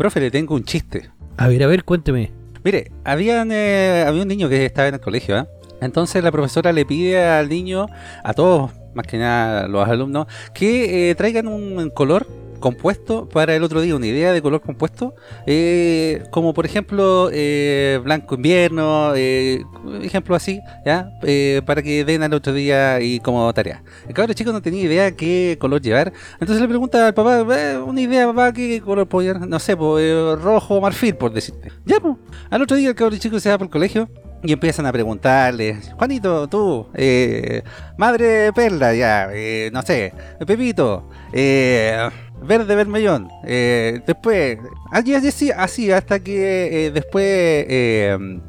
[0.00, 1.10] Profe, le tengo un chiste.
[1.36, 2.30] A ver, a ver, cuénteme.
[2.64, 5.46] Mire, habían, eh, había un niño que estaba en el colegio, ¿eh?
[5.82, 7.84] Entonces la profesora le pide al niño,
[8.24, 12.26] a todos, más que nada los alumnos, que eh, traigan un color
[12.60, 15.14] compuesto para el otro día, una idea de color compuesto,
[15.46, 19.64] eh, como por ejemplo eh, blanco invierno, eh,
[20.02, 21.10] ejemplo así, ¿ya?
[21.22, 23.82] Eh, para que den al otro día y como tarea.
[24.06, 27.78] El cabrón chico no tenía idea qué color llevar, entonces le pregunta al papá, "Eh,
[27.78, 31.72] una idea papá, qué color puedo no sé, pues, rojo marfil por decirte.
[31.84, 32.16] Ya, pues,
[32.50, 34.08] al otro día el cabrón chico se va por el colegio.
[34.42, 37.62] Y empiezan a preguntarle, Juanito, tú, eh,
[37.98, 40.14] madre perla, ya, eh, no sé,
[40.46, 42.08] Pepito, eh,
[42.42, 44.58] verde vermellón, eh, después,
[44.90, 48.40] así, así, así, hasta que eh, después eh,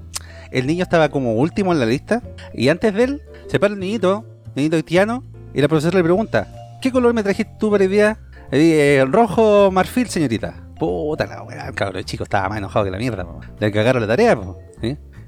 [0.51, 2.21] el niño estaba como último en la lista,
[2.53, 5.23] y antes de él se para el niñito, niñito haitiano,
[5.53, 6.47] y la profesora le pregunta,
[6.81, 8.17] ¿qué color me trajiste tú para el día?
[8.51, 10.55] Eh, rojo marfil, señorita.
[10.77, 13.39] Puta la weá, el cabrón chico estaba más enojado que la mierda, po.
[13.59, 14.37] le cagaron la tarea.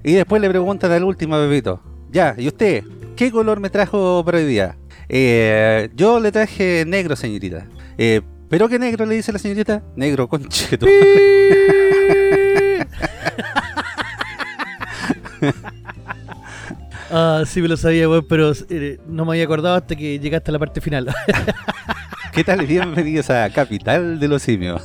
[0.04, 2.84] Y después le preguntan al último Pepito, ya, ¿y usted?
[3.16, 4.78] ¿Qué color me trajo para hoy día?
[5.08, 7.68] Eh, yo le traje negro, señorita.
[7.98, 8.22] Eh,
[8.54, 9.82] ¿Pero qué negro le dice la señorita?
[9.96, 10.86] Negro, concheto.
[17.12, 20.50] Ah, sí me lo sabía, weón, pero eh, no me había acordado hasta que llegaste
[20.50, 21.14] a la parte final.
[22.34, 22.66] ¿Qué tal?
[22.66, 24.82] Bienvenidos a Capital de los Simios.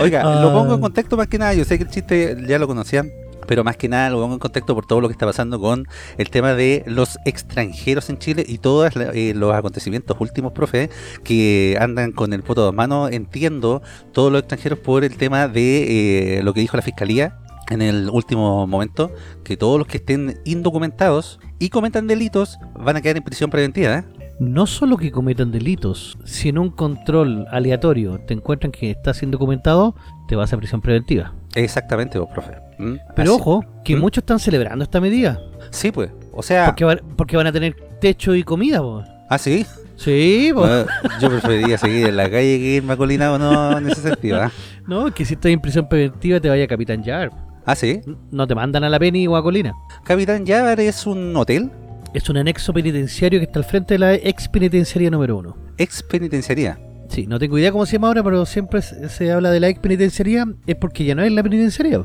[0.00, 0.52] Oiga, lo Ah.
[0.52, 1.54] pongo en contexto más que nada.
[1.54, 3.12] Yo sé que el chiste ya lo conocían,
[3.52, 5.86] pero más que nada lo pongo en contexto por todo lo que está pasando con
[6.16, 10.88] el tema de los extranjeros en Chile y todos eh, los acontecimientos últimos, profe,
[11.22, 13.08] que andan con el poto de mano.
[13.08, 17.82] Entiendo todos los extranjeros por el tema de eh, lo que dijo la fiscalía en
[17.82, 19.12] el último momento,
[19.44, 23.98] que todos los que estén indocumentados y cometan delitos van a quedar en prisión preventiva.
[23.98, 24.04] ¿eh?
[24.40, 29.94] no solo que cometan delitos, si en un control aleatorio te encuentran que estás indocumentado,
[30.26, 31.34] te vas a prisión preventiva.
[31.54, 32.52] Exactamente, vos, profe.
[32.78, 32.94] ¿Mm?
[33.14, 34.00] Pero Así- ojo, que ¿Mm?
[34.00, 35.38] muchos están celebrando esta medida.
[35.70, 36.10] Sí, pues.
[36.32, 36.66] O sea.
[36.66, 39.02] Porque, van, porque van a tener techo y comida, po.
[39.28, 39.66] Ah, sí.
[39.96, 40.50] Sí.
[40.56, 40.84] Ah,
[41.20, 44.40] yo preferiría seguir en la calle que irme acolinado, no en ese sentido.
[44.42, 44.50] ¿ah?
[44.86, 47.30] No, que si estás en prisión preventiva te vaya a Capitán Yar.
[47.64, 48.00] Ah, sí.
[48.32, 49.72] No te mandan a la Penny o a Colina.
[50.02, 51.70] Capitán Yavar es un hotel,
[52.14, 55.56] Es un anexo penitenciario que está al frente de la ex penitenciaría número uno.
[55.78, 56.78] ex penitenciaría.
[57.12, 59.78] Sí, no tengo idea cómo se llama ahora, pero siempre se habla de la ex
[59.80, 60.46] penitenciaría.
[60.66, 62.02] Es porque ya no es la penitenciaría.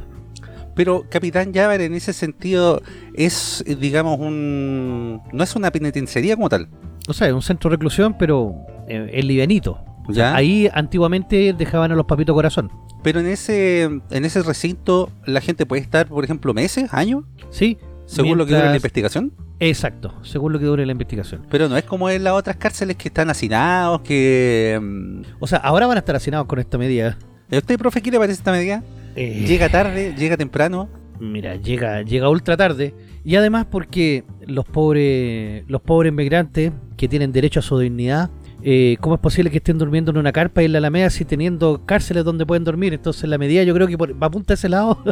[0.75, 2.81] Pero Capitán Yavar en ese sentido
[3.13, 5.21] es, digamos, un.
[5.31, 6.67] No es una penitenciaría como tal.
[7.07, 8.53] O sea, es un centro de reclusión, pero
[8.89, 9.79] eh, es livianito.
[10.09, 10.35] O sea, ¿Ya?
[10.35, 12.69] ahí antiguamente dejaban a los papitos corazón.
[13.01, 17.77] Pero en ese en ese recinto la gente puede estar, por ejemplo, meses, años, Sí.
[18.07, 19.31] Según lo que dure la investigación.
[19.59, 21.45] Exacto, según lo que dure la investigación.
[21.51, 24.79] Pero no es como en las otras cárceles que están hacinados, que...
[24.81, 27.17] mm, O sea, ahora van a estar hacinados con esta medida.
[27.51, 28.83] ¿Usted, profe, qué le parece esta medida?
[29.15, 30.89] Eh, Llega tarde, llega temprano.
[31.19, 32.93] Mira, llega, llega ultra tarde.
[33.23, 38.29] Y además porque los pobres, los pobres migrantes que tienen derecho a su dignidad,
[38.63, 41.25] eh, ¿cómo es posible que estén durmiendo en una carpa y en la Alameda si
[41.25, 42.93] teniendo cárceles donde pueden dormir?
[42.93, 44.97] Entonces la medida yo creo que por, va a apunta a ese lado.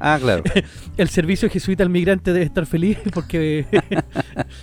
[0.00, 0.44] Ah, claro.
[0.96, 3.66] El servicio jesuita al migrante debe estar feliz porque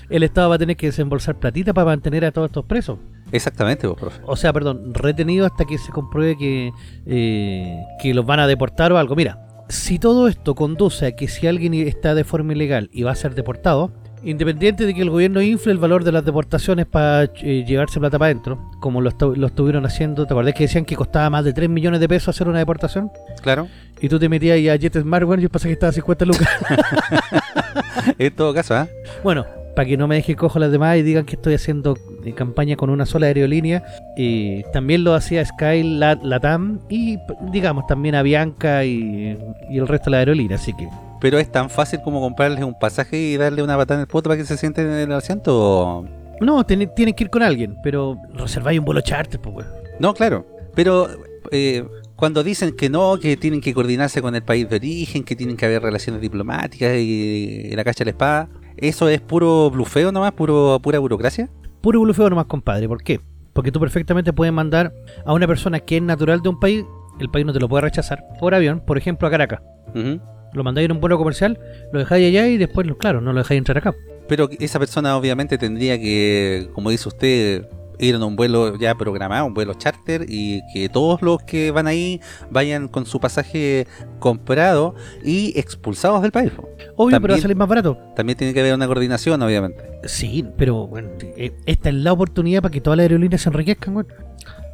[0.10, 3.00] el Estado va a tener que desembolsar platita para mantener a todos estos presos.
[3.34, 4.22] Exactamente, vos, profe.
[4.26, 6.72] O sea, perdón, retenido hasta que se compruebe que,
[7.06, 9.14] eh, que los van a deportar o algo.
[9.16, 13.12] Mira, si todo esto conduce a que si alguien está de forma ilegal y va
[13.12, 13.92] a ser deportado,
[14.26, 18.18] independiente de que el gobierno infle el valor de las deportaciones para eh, llevarse plata
[18.20, 21.46] para adentro, como lo, estu- lo estuvieron haciendo, ¿te acordás que decían que costaba más
[21.46, 23.12] de 3 millones de pesos hacer una deportación?
[23.42, 23.68] Claro.
[24.02, 26.50] Y tú te metías ahí a JetSmart, bueno, y el pasaje estaba a 50 lucas.
[28.20, 28.88] En todo caso, ¿ah?
[29.24, 32.34] Bueno, para que no me deje cojo las demás y digan que estoy haciendo eh,
[32.34, 33.84] campaña con una sola aerolínea,
[34.16, 37.18] y también lo hacía Sky, la, Latam y
[37.52, 39.38] digamos también a Bianca y,
[39.70, 40.88] y el resto de la aerolínea, así que
[41.22, 44.30] Pero es tan fácil como comprarles un pasaje y darle una patada en el poto
[44.30, 46.06] para que se sienten en el asiento.
[46.42, 49.70] no, tienen que ir con alguien, pero reserváis un vuelo charter, pues weón.
[50.00, 50.46] No, claro.
[50.76, 51.08] Pero
[51.52, 55.36] eh, cuando dicen que no, que tienen que coordinarse con el país de origen, que
[55.36, 59.70] tienen que haber relaciones diplomáticas y, y la cacha de la espada, ¿eso es puro
[59.70, 60.34] blufeo nomás?
[60.34, 61.50] Puro, ¿Pura burocracia?
[61.82, 63.22] Puro blufeo nomás, compadre, ¿por qué?
[63.54, 64.94] Porque tú perfectamente puedes mandar
[65.26, 66.84] a una persona que es natural de un país,
[67.20, 69.62] el país no te lo puede rechazar, por avión, por ejemplo a Caracas.
[69.94, 70.20] Ujú.
[70.56, 71.60] Lo mandáis en un vuelo comercial,
[71.92, 73.94] lo dejáis allá y después, claro, no lo dejáis entrar acá.
[74.28, 77.68] Pero esa persona obviamente tendría que, como dice usted,
[78.00, 81.88] ir en un vuelo ya programado, un vuelo charter, y que todos los que van
[81.88, 82.20] ahí
[82.50, 83.86] vayan con su pasaje
[84.20, 86.52] comprado y expulsados del país.
[86.58, 87.98] Obvio, pero va a También- salir más barato.
[88.16, 89.84] También tiene que haber una coordinación, obviamente.
[90.06, 93.94] Sí, pero bueno, eh, esta es la oportunidad para que todas las aerolíneas se enriquezcan,
[93.94, 94.06] güey.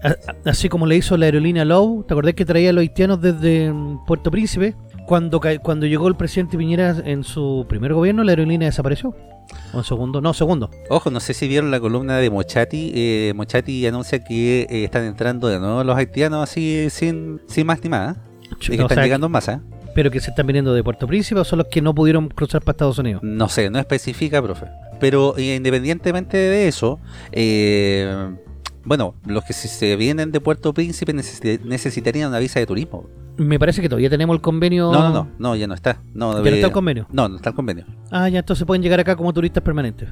[0.04, 0.16] A-
[0.50, 3.72] Así como le hizo la aerolínea Low, ¿te acordás que traía a los haitianos desde
[3.72, 4.76] mm, Puerto Príncipe?
[5.12, 9.14] Cuando, cuando llegó el presidente Piñera en su primer gobierno, la aerolínea desapareció.
[9.74, 10.70] O en segundo, no, segundo.
[10.90, 12.94] Ojo, no sé si vieron la columna de Mochati.
[12.96, 17.84] eh, Mochati anuncia que eh, están entrando de nuevo los haitianos así sin, sin más
[17.84, 18.16] ni más.
[18.16, 18.20] ¿eh?
[18.62, 19.54] Y que O están sea, llegando en masa.
[19.56, 19.60] ¿eh?
[19.94, 22.62] pero que se están viniendo de Puerto Príncipe o son los que no pudieron cruzar
[22.62, 23.22] para Estados Unidos.
[23.22, 24.68] No sé, no especifica, profe.
[25.02, 27.02] Pero eh, independientemente de eso,
[27.34, 28.30] eh,
[28.84, 33.06] bueno, los que se vienen de Puerto Príncipe necesi- necesitarían una visa de turismo.
[33.38, 34.92] Me parece que todavía tenemos el convenio.
[34.92, 36.02] No, no, no, no, ya no está.
[36.14, 37.08] No, Ya no está el convenio.
[37.12, 37.86] No, no está el convenio.
[38.12, 40.10] Ah, ya entonces pueden llegar acá como turistas permanentes.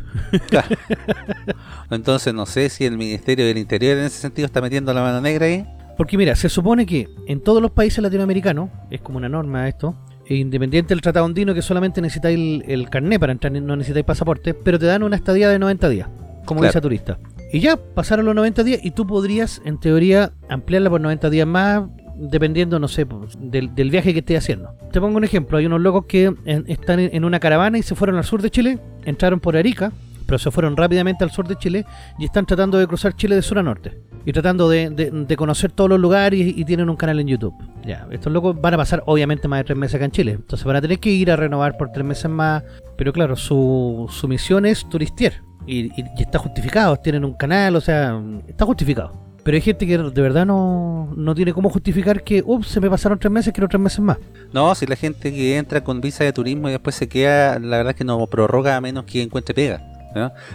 [0.48, 0.68] Claro.
[1.92, 5.21] Entonces no sé si el Ministerio del Interior en ese sentido está metiendo la mano
[5.21, 5.66] negra ahí.
[5.98, 9.95] Porque mira, se supone que en todos los países latinoamericanos, es como una norma esto,
[10.25, 14.06] e independiente del tratado andino que solamente necesitáis el, el carné para entrar, no necesitáis
[14.06, 16.07] pasaporte, pero te dan una estadía de 90 días,
[16.45, 16.71] como Claro.
[16.71, 17.18] visa turista.
[17.51, 21.47] Y ya pasaron los 90 días y tú podrías, en teoría, ampliarla por 90 días
[21.47, 21.83] más,
[22.19, 24.75] dependiendo, no sé, pues, del, viaje que estés haciendo.
[24.91, 26.33] Te pongo un ejemplo, hay unos locos que
[26.67, 29.91] están en, una caravana y se fueron al sur de Chile, entraron por Arica,
[30.25, 31.85] pero se fueron rápidamente al sur de Chile
[32.19, 33.97] y están tratando de cruzar Chile de sur a norte.
[34.25, 37.53] Y tratando de, conocer todos los lugares y, tienen un canal en YouTube.
[37.83, 40.31] Ya, estos locos van a pasar obviamente más de tres meses acá en Chile.
[40.33, 42.63] Entonces van a tener que ir a renovar por tres meses más.
[42.95, 45.41] Pero claro, su, misión es turistear.
[45.71, 49.13] Y, y- está justificado, tienen un canal, o sea, está justificado.
[49.44, 52.89] Pero hay gente que de verdad no, no tiene cómo justificar que, ups, se me
[52.89, 54.18] pasaron tres meses, quiero tres meses más.
[54.51, 57.77] No, si la gente que entra con visa de turismo y después se queda, la
[57.77, 59.81] verdad es que no prorroga a menos que encuentre pega.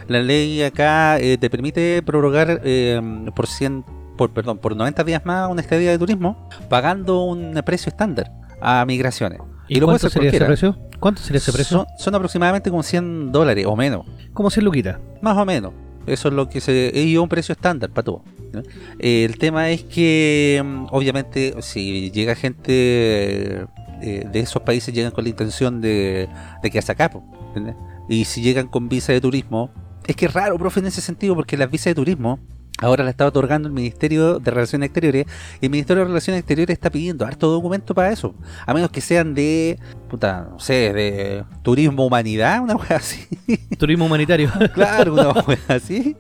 [0.09, 3.01] La ley acá eh, te permite prorrogar eh,
[3.37, 3.85] por 100,
[4.19, 8.85] por, perdón, por 90 días más una estadía de turismo pagando un precio estándar a
[8.85, 9.39] migraciones.
[9.69, 10.47] ¿Y, lo cuánto sería ese cualquiera.
[10.47, 10.79] precio?
[11.01, 11.79] ¿Cuánto sería ese precio?
[11.79, 14.07] Son, son aproximadamente como 100 dólares o menos.
[14.33, 14.99] Como 100 luquitas.
[15.23, 15.73] Más o menos.
[16.07, 16.93] Eso es lo que se.
[16.95, 18.23] Y un precio estándar para todo.
[18.99, 23.67] Eh, el tema es que, mm, obviamente, si llega gente
[24.03, 26.29] eh, de esos países, llegan con la intención de,
[26.63, 27.11] de quedarse acá.
[27.11, 27.77] po, ¿entiendes?
[28.09, 29.71] Y si llegan con visa de turismo,
[30.07, 32.39] es que es raro, profe, en ese sentido, porque las visas de turismo.
[32.81, 35.27] Ahora la está otorgando el Ministerio de Relaciones Exteriores
[35.61, 38.35] y el Ministerio de Relaciones Exteriores está pidiendo harto documento para eso.
[38.67, 39.79] A menos que sean de,
[40.11, 43.27] puta, no sé, de turismo humanidad, una cosa así.
[43.79, 44.51] Turismo humanitario.
[44.75, 46.17] Claro, una wea así.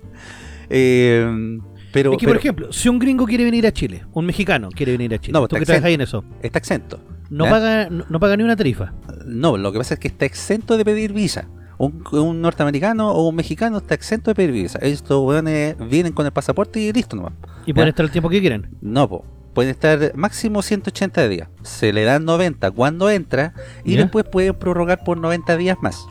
[0.70, 1.58] Eh,
[1.92, 4.92] pero, es que, por ejemplo, si un gringo quiere venir a Chile, un mexicano quiere
[4.92, 7.00] venir a Chile, No, tú está que trabajas ahí en eso, está exento.
[7.30, 7.50] no ¿ya?
[7.50, 8.92] paga, no, no paga ni una tarifa.
[9.26, 11.48] No, lo que pasa es que está exento de pedir visa.
[11.78, 14.78] Un, un norteamericano o un mexicano está exento de pedir visa.
[14.80, 17.32] Estos weones vienen con el pasaporte y listo nomás.
[17.66, 17.90] Y pueden ¿Ya?
[17.90, 18.70] estar el tiempo que quieran.
[18.80, 19.24] No, po.
[19.54, 21.48] Pueden estar máximo 180 días.
[21.62, 23.54] Se le dan 90 cuando entra
[23.84, 24.02] y ¿Ya?
[24.02, 26.06] después pueden prorrogar por 90 días más.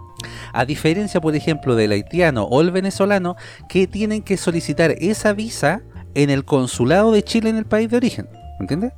[0.54, 3.36] A diferencia, por ejemplo, del haitiano o el venezolano
[3.68, 5.81] que tienen que solicitar esa visa
[6.15, 8.30] en el consulado de Chile en el país de origen.
[8.60, 8.94] ¿Entiendes?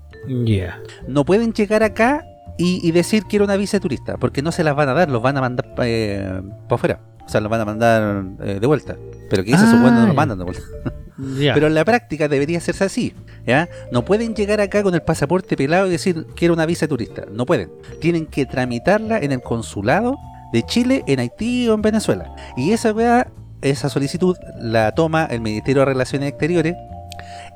[0.45, 0.79] Ya.
[1.07, 2.23] No pueden llegar acá
[2.57, 5.10] y, y decir quiero una visa de turista, porque no se las van a dar,
[5.10, 7.00] los van a mandar para afuera.
[7.25, 8.96] O sea, los van a mandar eh, de vuelta.
[9.30, 10.63] Pero que eso Ah, supone no los mandan de vuelta.
[11.18, 13.13] Pero en la práctica debería hacerse así,
[13.48, 13.69] ¿ya?
[13.92, 17.24] No pueden llegar acá con el pasaporte pelado y decir quiero una visa de turista.
[17.31, 17.72] No pueden.
[18.00, 20.18] Tienen que tramitarla en el consulado
[20.51, 22.36] de Chile, en Haití o en Venezuela.
[22.58, 23.28] Y esa weá,
[23.62, 26.75] esa solicitud la toma el Ministerio de Relaciones Exteriores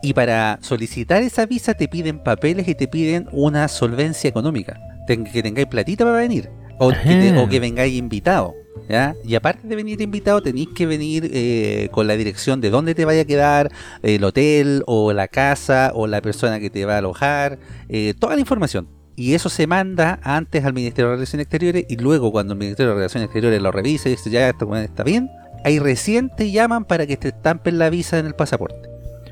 [0.02, 4.80] y para solicitar esa visa te piden papeles y te piden una solvencia económica.
[5.10, 6.50] Ten- que tengáis platita para venir.
[6.78, 8.54] O que, te- o que vengáis invitado.
[8.88, 9.16] ¿ya?
[9.26, 13.06] Y aparte de venir invitado, tenéis que venir eh, con la dirección de dónde te
[13.06, 13.72] vaya a quedar,
[14.04, 17.58] el hotel, o la casa, o la persona que te va a alojar,
[17.90, 18.88] eh, toda la información.
[19.16, 22.92] Y eso se manda antes al Ministerio de Relaciones Exteriores y luego cuando el Ministerio
[22.92, 25.30] de Relaciones Exteriores lo revise y dice ya esto está bien,
[25.66, 28.88] ahí recién te llaman para que te estampen la visa en el pasaporte.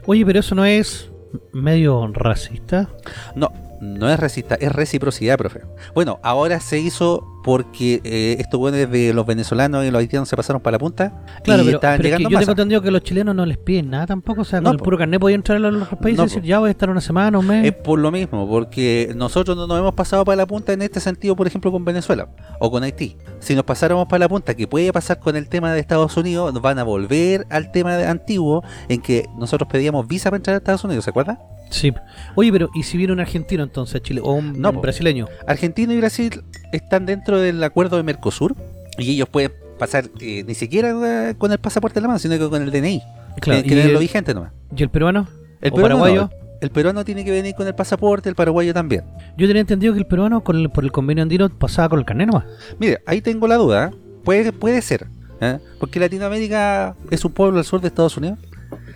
[0.07, 1.09] Oye, pero eso no es
[1.53, 2.89] medio racista.
[3.35, 5.61] No, no es recista, es reciprocidad, profe.
[5.93, 10.35] Bueno, ahora se hizo porque eh, estos buenos de los venezolanos y los haitianos se
[10.35, 12.51] pasaron para la punta Claro, y pero, estaban pero es que llegando yo en tengo
[12.51, 14.41] entendido que los chilenos no les piden nada tampoco.
[14.41, 16.27] O sea, No, con el puro carnet podían entrar a los los países No, y
[16.27, 17.65] decir, ya voy a estar una semana, un mes.
[17.65, 20.99] Es por lo mismo, porque nosotros no nos hemos pasado para la punta en este
[20.99, 22.27] sentido, por ejemplo, con Venezuela
[22.59, 23.15] o con Haití.
[23.39, 26.53] Si nos pasáramos para la punta, que puede pasar con el tema de Estados Unidos,
[26.53, 30.55] nos van a volver al tema de- antiguo en que nosotros pedíamos visa para entrar
[30.55, 31.39] a Estados Unidos, ¿se acuerda?
[31.69, 31.93] Sí.
[32.35, 34.21] Oye, pero ¿y si viene un argentino entonces a Chile?
[34.23, 34.81] O un No, po.
[34.81, 35.27] brasileño.
[35.47, 38.55] Argentina y Brasil están dentro del acuerdo de Mercosur
[38.97, 42.37] y ellos pueden pasar eh, ni siquiera eh, con el pasaporte en la mano, sino
[42.37, 43.01] que con el DNI.
[43.41, 43.61] Claro.
[43.61, 44.51] Que ¿Y, tenerlo el, vigente nomás.
[44.75, 45.27] y el peruano?
[45.61, 46.21] El ¿O peruano, paraguayo?
[46.21, 46.29] no,
[46.61, 49.03] el peruano tiene que venir con el pasaporte, el paraguayo también.
[49.37, 52.05] Yo tenía entendido que el peruano con el- por el convenio andino pasaba con el
[52.05, 52.45] carnet nomás.
[52.79, 53.91] Mire, ahí tengo la duda.
[54.23, 55.07] Puede, puede ser.
[55.41, 55.59] ¿eh?
[55.79, 58.39] Porque Latinoamérica es un pueblo al sur de Estados Unidos.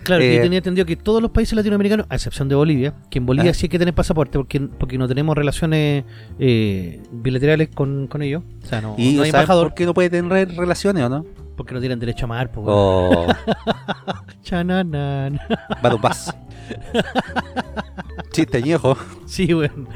[0.04, 3.18] Claro, Eh, yo tenía entendido que todos los países latinoamericanos, a excepción de Bolivia, que
[3.18, 3.54] en Bolivia Ah.
[3.54, 6.04] sí hay que tener pasaporte porque, porque no tenemos relaciones
[6.38, 8.42] eh, bilaterales con, con ellos.
[8.64, 11.24] O sea, no, ¿Y no hay embajador por qué no puede tener relaciones o no?
[11.56, 12.50] porque no tienen derecho a amar.
[12.50, 12.76] Pues, weón.
[12.76, 13.26] O
[14.42, 15.38] Chananan.
[15.82, 16.34] Badupaz.
[18.32, 18.96] Chiste añejo.
[19.26, 19.86] Sí, weón.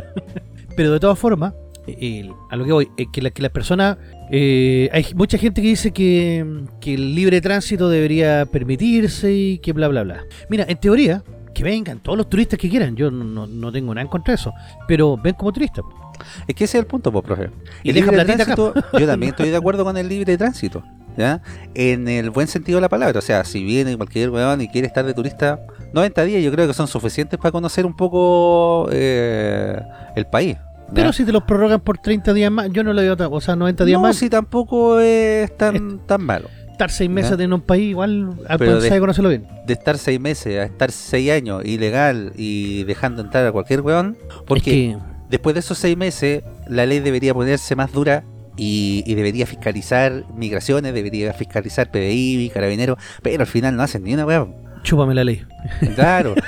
[0.76, 1.52] Pero de todas formas,
[1.86, 3.96] el- a lo que voy, es que, la- que las personas.
[4.30, 9.72] eh, hay mucha gente que dice que, que el libre tránsito debería permitirse y que
[9.72, 10.24] bla, bla, bla.
[10.48, 11.22] Mira, en teoría,
[11.54, 12.96] que vengan todos los turistas que quieran.
[12.96, 14.52] Yo no, no- tengo nada en contra de eso.
[14.88, 15.84] Pero ven como turistas.
[16.46, 17.50] Es que ese es el punto, pues, profe.
[17.82, 18.44] Y El deja libre acá.
[18.54, 20.82] tránsito, yo también estoy de acuerdo con el libre tránsito,
[21.16, 21.42] ¿ya?
[21.74, 23.18] En el buen sentido de la palabra.
[23.18, 25.60] O sea, si viene cualquier weón y quiere estar de turista,
[25.92, 29.78] 90 días yo creo que son suficientes para conocer un poco eh,
[30.16, 30.56] el país.
[30.92, 30.94] ¿Ya?
[30.94, 33.40] Pero si te los prorrogan por 30 días más, yo no le veo tan- O
[33.40, 34.16] sea, 90 días no, más.
[34.16, 36.48] si tampoco es tan, tan malo.
[36.70, 37.44] Estar 6 meses Ya.
[37.44, 39.46] en un país, igual al de- conocerlo bien.
[39.66, 44.16] De estar seis meses a estar seis años ilegal y dejando entrar a cualquier weón,
[44.46, 48.24] porque Es que, después de esos seis meses la ley debería ponerse más dura
[48.56, 54.14] y, y debería fiscalizar migraciones, debería fiscalizar PBI, carabineros, pero al final no hacen ni
[54.14, 54.54] una weón.
[54.82, 55.42] chúpame la ley.
[55.94, 56.34] Claro,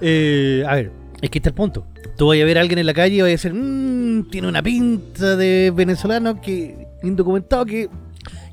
[0.00, 1.86] Eh, a ver, es que está el punto.
[2.18, 4.48] Tú vas a ver a alguien en la calle y vas a decir, "Mm, tiene
[4.48, 7.88] una pinta de venezolano que indocumentado que...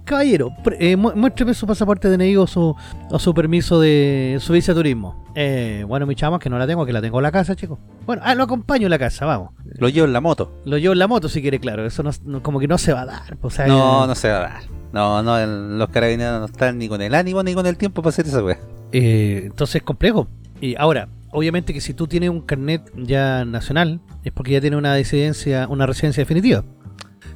[0.05, 2.75] Caballero, eh, mu- muéstreme su pasaporte de DNI o su,
[3.09, 5.25] o su permiso de su visa de turismo.
[5.33, 7.79] Eh, bueno, mi chama, que no la tengo, que la tengo en la casa, chicos.
[8.05, 9.49] Bueno, ah, lo acompaño en la casa, vamos.
[9.79, 10.61] lo llevo en la moto.
[10.63, 11.87] Lo llevo en la moto si quiere, claro.
[11.87, 13.37] Eso no, no- como que no se va a dar.
[13.41, 14.61] O sea, No, no se va a dar.
[14.93, 18.03] No, no, el- los carabineros no están ni con el ánimo ni con el tiempo
[18.03, 18.59] para hacer esa weá.
[18.91, 20.27] Eh, entonces es complejo.
[20.61, 24.77] Y ahora, obviamente que si tú tienes un carnet ya nacional, es porque ya tienes
[24.79, 26.63] una residencia, una residencia definitiva.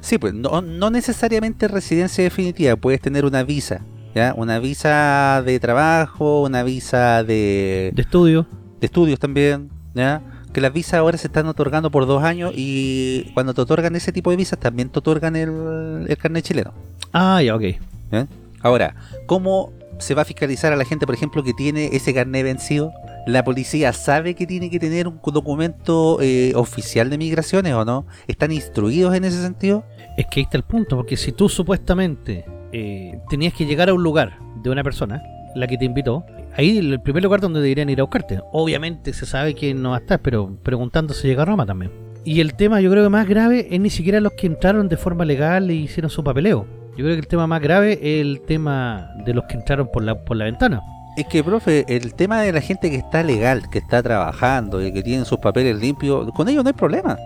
[0.00, 3.82] Sí, pues no, no necesariamente residencia definitiva, puedes tener una visa,
[4.14, 4.34] ¿ya?
[4.36, 8.46] Una visa de trabajo, una visa de, De estudio.
[8.80, 10.22] de estudios también, ¿ya?
[10.52, 14.10] Que las visas ahora se están otorgando por dos años y cuando te otorgan ese
[14.12, 16.72] tipo de visas también te otorgan el, el carnet chileno.
[17.12, 17.62] Ah, ya, ok.
[18.10, 18.26] ¿ya?
[18.62, 18.94] Ahora,
[19.26, 22.92] ¿cómo se va a fiscalizar a la gente, por ejemplo, que tiene ese carnet vencido?
[23.26, 28.06] ¿La policía sabe que tiene que tener un documento eh, oficial de migraciones o no?
[28.26, 29.84] ¿Están instruidos en ese sentido?
[30.16, 33.94] Es que ahí está el punto, porque si tú supuestamente eh, tenías que llegar a
[33.94, 35.22] un lugar de una persona,
[35.54, 36.24] la que te invitó,
[36.56, 38.40] ahí el primer lugar donde deberían ir a buscarte.
[38.52, 41.90] Obviamente se sabe quién no va a estar, pero preguntando se llega a Roma también.
[42.24, 44.96] Y el tema yo creo que más grave es ni siquiera los que entraron de
[44.96, 46.79] forma legal e hicieron su papeleo.
[46.96, 50.02] Yo creo que el tema más grave es el tema de los que entraron por
[50.02, 50.80] la, por la ventana.
[51.16, 54.92] Es que, profe, el tema de la gente que está legal, que está trabajando y
[54.92, 57.16] que tiene sus papeles limpios, con ellos no hay problema.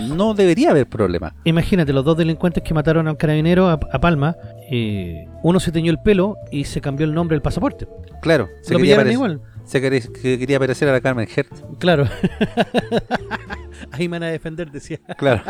[0.00, 1.34] No debería haber problema.
[1.44, 4.34] Imagínate, los dos delincuentes que mataron al carabinero a, a Palma,
[4.70, 7.86] eh, uno se teñió el pelo y se cambió el nombre del pasaporte.
[8.22, 9.40] Claro, se Lo quería, igual.
[9.64, 11.62] se quería- que quería parecer a la Carmen Hertz.
[11.78, 12.06] Claro.
[13.92, 14.98] Ahí me van a defender, decía.
[15.18, 15.42] Claro.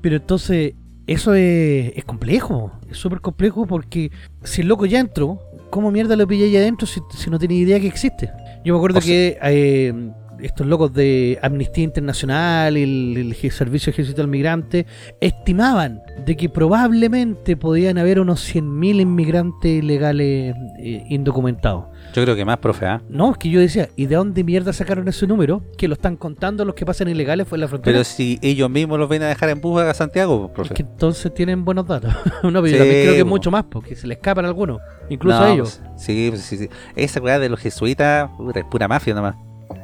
[0.00, 0.74] Pero entonces,
[1.12, 2.72] eso es, es complejo.
[2.90, 4.10] Es súper complejo porque
[4.44, 5.40] si el loco ya entró,
[5.70, 8.30] ¿cómo mierda lo pillé ahí adentro si, si no tiene idea que existe?
[8.64, 10.10] Yo me acuerdo O sea- que eh,
[10.42, 14.86] estos locos de Amnistía Internacional y el, el Servicio Ejército del Migrante
[15.20, 21.84] estimaban de que probablemente podían haber unos 100.000 inmigrantes ilegales eh, indocumentados.
[22.14, 23.02] Yo creo que más, profe, ¿ah?
[23.08, 25.62] No, es que yo decía, ¿y de dónde mierda sacaron ese número?
[25.76, 27.92] Que lo están contando los que pasan ilegales fue en la frontera.
[27.94, 30.74] Pero si ellos mismos los ven a dejar en bus a Santiago, Es profe.
[30.74, 32.12] que entonces tienen buenos datos.
[32.42, 33.28] no, pero yo también creo que es po.
[33.30, 35.80] mucho más, porque se le escapan algunos, incluso No, a ellos.
[35.84, 36.68] pues, sí, pues, sí, sí.
[36.96, 39.36] Esa weá de los jesuitas, es pura mafia nomás.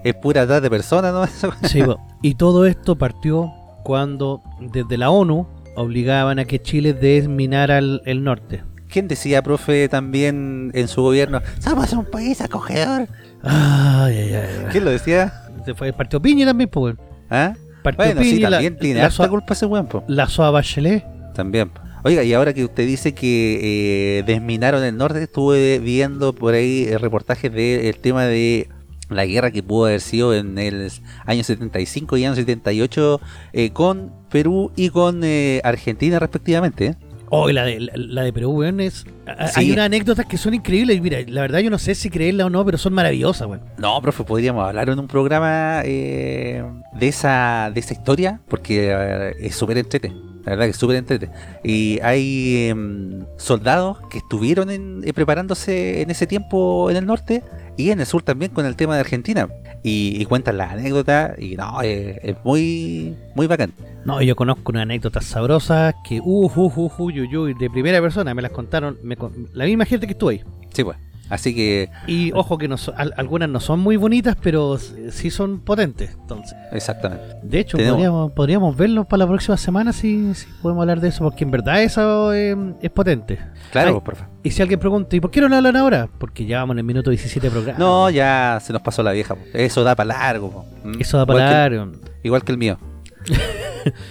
[0.04, 1.26] Es pura trata de esa weá.
[1.64, 1.80] Sí,
[2.22, 3.52] y todo esto partió
[3.84, 8.62] cuando desde la ONU obligaban a que Chile desminara el, el norte.
[8.88, 11.40] ¿Quién decía, profe, también en su gobierno?
[11.58, 13.08] Somos un país acogedor.
[13.42, 14.48] Ay, ay, ay.
[14.70, 15.32] ¿Quién lo decía?
[15.64, 16.94] Se fue partió Piña también, pues.
[17.28, 17.54] ¿Ah?
[17.82, 20.04] Partió Bueno, sí, la- también tiene la, Soa- culpa ese weón, po.
[20.08, 21.04] la Soa Bachelet.
[21.34, 21.70] También.
[22.04, 26.86] Oiga, y ahora que usted dice que eh, desminaron el norte, estuve viendo por ahí
[26.88, 28.68] eh, reportajes del tema de
[29.08, 30.90] la guerra que pudo haber sido en el
[31.26, 33.20] año 75 y año 78
[33.52, 36.86] eh, con Perú y con eh, Argentina respectivamente.
[36.86, 36.94] ¿eh?
[37.28, 39.04] Oh, la de, la, la de Perú, weón, es...
[39.26, 39.60] a- Sí.
[39.60, 41.00] Hay unas anécdotas que son increíbles.
[41.00, 43.62] Mira, la verdad yo no sé si creerla o no, pero son maravillosas, weón.
[43.78, 46.62] No, profe, podríamos hablar en un programa eh,
[46.94, 50.12] de esa de esa historia, porque eh, es súper entrete.
[50.44, 51.28] La verdad que es súper entrete.
[51.64, 57.42] Y hay em, soldados que estuvieron en- eh, preparándose en ese tiempo en el norte
[57.76, 59.48] y en el sur también con el tema de Argentina.
[59.82, 63.72] Y, y cuentan la anécdota y no, eh, es muy, muy bacán.
[64.04, 68.42] No, yo conozco una anécdota sabrosa que, uh, uh, uh, uh, de primera persona, me
[68.42, 69.16] las contaron me
[69.52, 70.42] la misma gente que estuvo ahí.
[70.72, 70.96] Sí, pues.
[71.28, 75.30] Así que, Y ojo que no so- al- algunas no son muy bonitas, pero sí
[75.30, 76.10] son potentes.
[76.20, 77.24] Entonces, exactamente.
[77.42, 81.24] de hecho, podríamos, podríamos verlo para la próxima semana si, si podemos hablar de eso,
[81.24, 83.38] porque en verdad eso eh, es potente.
[83.72, 84.24] Claro, Ay, profe.
[84.44, 86.08] Y si alguien pregunta, ¿y por qué no lo hablan ahora?
[86.18, 87.78] Porque ya vamos en el minuto 17 de programa.
[87.78, 89.34] No, ya se nos pasó la vieja.
[89.34, 89.40] po.
[89.52, 90.50] Eso da para largo.
[90.50, 90.64] po.
[90.84, 91.00] ¿Mm?
[91.00, 91.92] Eso da para que- largo.
[92.22, 92.78] Igual que el mío.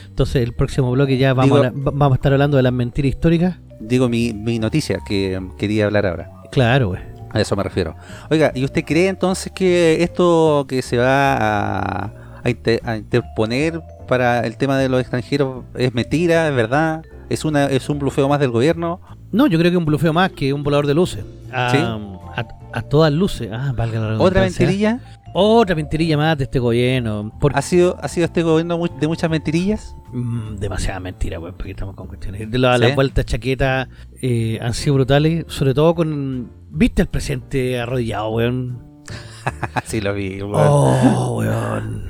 [0.09, 3.09] Entonces, el próximo bloque ya vamos, Digo- a, vamos a estar hablando de las mentiras
[3.09, 3.55] históricas.
[3.79, 6.29] Digo mi, mi noticia que quería hablar ahora.
[6.51, 7.01] Claro, güey.
[7.31, 7.95] A eso me refiero.
[8.29, 12.11] Oiga, ¿y usted cree entonces que esto que se va a,
[12.43, 17.03] a inter- a interponer para el tema de los extranjeros es mentira, es verdad?
[17.29, 19.01] ¿Es una es un blufeo más del gobierno?
[19.31, 21.25] No, yo creo que un blufeo más que un volador de luces.
[21.51, 21.77] A, Sí.
[21.79, 23.49] a, a todas luces.
[23.51, 24.99] Ah, valga la ¿Otra redundancia.
[25.37, 27.31] Otra mentirilla más de este gobierno.
[27.41, 29.93] Porque ¿Ha sido, ¿Ha sido este gobierno de muchas mentirillas?
[30.13, 32.49] Mm, demasiada mentira, weón, porque estamos con cuestiones.
[32.49, 32.83] De la- ¿Sí?
[32.83, 33.89] Las vueltas chaquetas
[34.21, 36.49] eh, han sido brutales, sobre todo con...
[36.71, 38.79] ¿Viste al presidente arrodillado, weón?
[39.83, 40.41] sí, lo vi.
[40.41, 40.53] weón.
[40.55, 42.07] Oh, weón.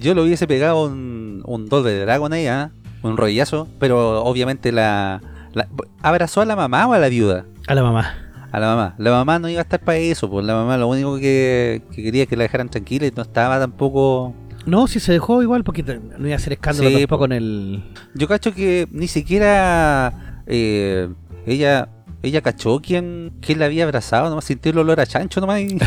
[0.00, 2.70] Yo lo hubiese pegado un, un doble de Dragon ahí, ¿ah?
[3.02, 5.20] un rodillazo, pero obviamente la,
[5.52, 5.68] la-
[6.02, 7.44] ¿Abrazó a la mamá o a la viuda?
[7.66, 8.14] A la mamá.
[8.52, 8.94] A la mamá.
[8.98, 12.02] La mamá no iba a estar para eso, pues la mamá lo único que, que
[12.02, 14.34] quería es que la dejaran tranquila y no estaba tampoco...
[14.64, 17.24] No, si se dejó igual, porque no iba a hacer escándalo Sí, tampoco po.
[17.26, 17.84] en el...
[18.14, 21.08] Yo cacho que ni siquiera eh,
[21.46, 21.88] ella
[22.22, 25.78] ella cachó quién, quién la había abrazado, nomás sintió el olor a chancho nomás y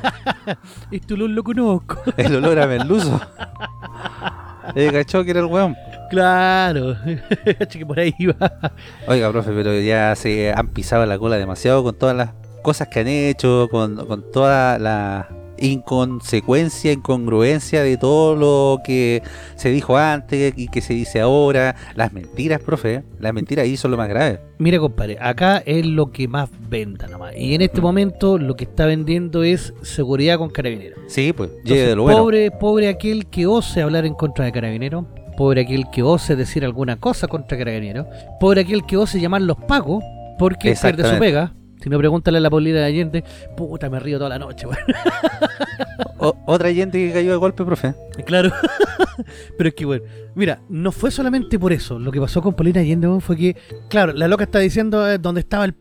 [0.90, 2.00] Esto lo, lo conozco.
[2.16, 3.20] el olor a merluzo.
[4.74, 5.76] Ella cachó que era el weón.
[6.10, 6.96] claro.
[7.58, 8.36] Caché que por ahí iba.
[9.06, 12.30] Oiga, profe, pero ya se han pisado la cola demasiado con todas las
[12.62, 19.22] cosas que han hecho, con, con toda la inconsecuencia, incongruencia de todo lo que
[19.56, 21.76] se dijo antes y que se dice ahora.
[21.94, 23.02] Las mentiras, profe, ¿eh?
[23.18, 24.40] las mentiras ahí son lo más grave.
[24.58, 27.34] Mira, compadre, acá es lo que más venda nomás.
[27.36, 30.98] Y en este momento lo que está vendiendo es seguridad con carabineros.
[31.06, 32.18] Sí, pues, Entonces, llegue de lo bueno.
[32.18, 35.04] pobre, pobre aquel que ose hablar en contra de Carabineros,
[35.36, 38.06] pobre aquel que ose decir alguna cosa contra Carabineros,
[38.40, 40.02] pobre aquel que ose llamar los pagos
[40.38, 41.52] porque pierde su pega.
[41.84, 43.24] Si no, pregúntale a la Paulina de Allende,
[43.58, 44.78] puta, me río toda la noche, weón.
[46.46, 47.92] Otra gente que cayó de golpe, profe.
[48.24, 48.50] Claro.
[49.58, 50.02] Pero es que, bueno,
[50.34, 51.98] mira, no fue solamente por eso.
[51.98, 53.56] Lo que pasó con Paulina Allende weón, fue que,
[53.90, 55.74] claro, la loca está diciendo eh, dónde estaba el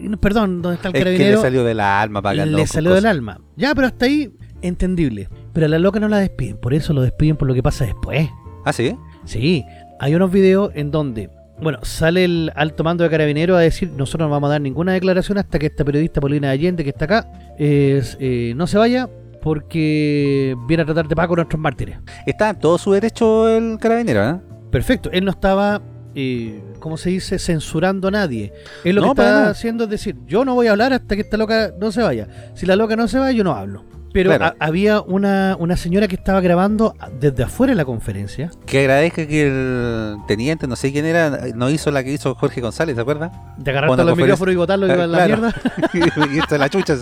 [0.00, 1.42] no, perdón, dónde está el Es que le carabinero.
[1.42, 3.38] salió del alma para le salió del alma.
[3.56, 5.28] Ya, pero hasta ahí, entendible.
[5.52, 7.84] Pero a la loca no la despiden, por eso lo despiden por lo que pasa
[7.84, 8.30] después.
[8.64, 8.96] Ah, sí.
[9.26, 9.62] Sí,
[10.00, 11.28] hay unos videos en donde,
[11.60, 14.92] bueno, sale el alto mando de carabinero a decir, nosotros no vamos a dar ninguna
[14.92, 19.08] declaración hasta que esta periodista Paulina Allende, que está acá, es, eh, no se vaya
[19.42, 21.98] porque viene a tratar de pago a nuestros mártires.
[22.26, 24.40] Está en todo su derecho el carabinero, ¿eh?
[24.70, 25.80] Perfecto, él no estaba,
[26.14, 28.52] eh, ¿cómo se dice?, censurando a nadie.
[28.84, 31.22] Él lo No, que está haciendo es decir, yo no voy a hablar hasta que
[31.22, 32.28] esta loca no se vaya.
[32.54, 33.84] Si la loca no se va, yo no hablo.
[34.24, 34.56] Pero Claro.
[34.58, 38.50] ha- había una, una señora que estaba grabando desde afuera de la conferencia.
[38.66, 42.60] Que agradezca que el teniente, no sé quién era, no hizo la que hizo Jorge
[42.60, 43.54] González, ¿se acuerda?
[43.58, 45.42] De agarrar todos los micrófonos y botarlo y Ah, a la claro.
[45.42, 45.54] mierda.
[46.34, 46.96] y esto es la chucha,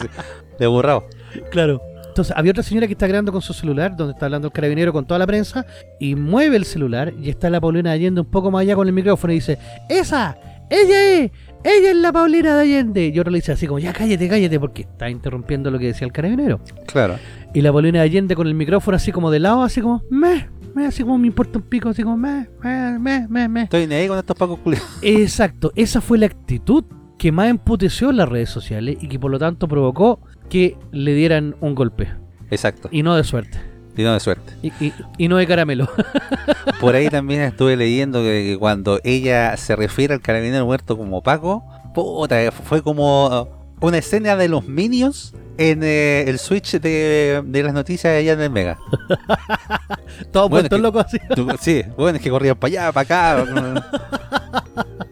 [0.58, 1.04] de burrado.
[1.50, 1.80] Claro.
[2.08, 4.90] Entonces, había otra señora que está grabando con su celular, donde está hablando el carabinero
[4.92, 5.66] con toda la prensa,
[6.00, 8.86] y mueve el celular, y está la Paulina de Allende un poco más allá con
[8.86, 9.58] el micrófono, y dice,
[9.90, 10.38] ¡Esa!
[10.70, 11.30] ¡Ella es!
[11.66, 13.08] ¡Ella es la Paulina de Allende!
[13.12, 16.06] Y otro le dice así como, ya cállate, cállate, porque está interrumpiendo lo que decía
[16.06, 16.60] el carabinero.
[16.86, 17.16] Claro.
[17.54, 20.48] Y la Paulina de Allende con el micrófono así como de lado, así como, me,
[20.76, 23.62] me, así como me importa un pico, así como, me, me, me, me, me.
[23.62, 24.88] Estoy ahí con estos pacos culiados.
[25.02, 26.84] Exacto, esa fue la actitud
[27.18, 31.14] que más emputeció en las redes sociales y que por lo tanto provocó que le
[31.14, 32.08] dieran un golpe.
[32.48, 32.88] Exacto.
[32.92, 33.58] Y no de suerte.
[33.96, 34.52] Y no de suerte.
[34.62, 35.88] Y, y- y no de caramelo.
[36.80, 41.64] Por ahí también estuve leyendo que, cuando ella se refiere al carabinero muerto como Paco,
[41.94, 43.48] puta, fue como
[43.80, 48.40] una escena de los Minions en eh, el switch de, de las noticias allá en
[48.42, 48.78] el Mega.
[50.32, 51.18] Todos Bueno, puestos que- locos así.
[51.34, 53.84] Tú- Sí, bueno, es que corrían para allá, para acá.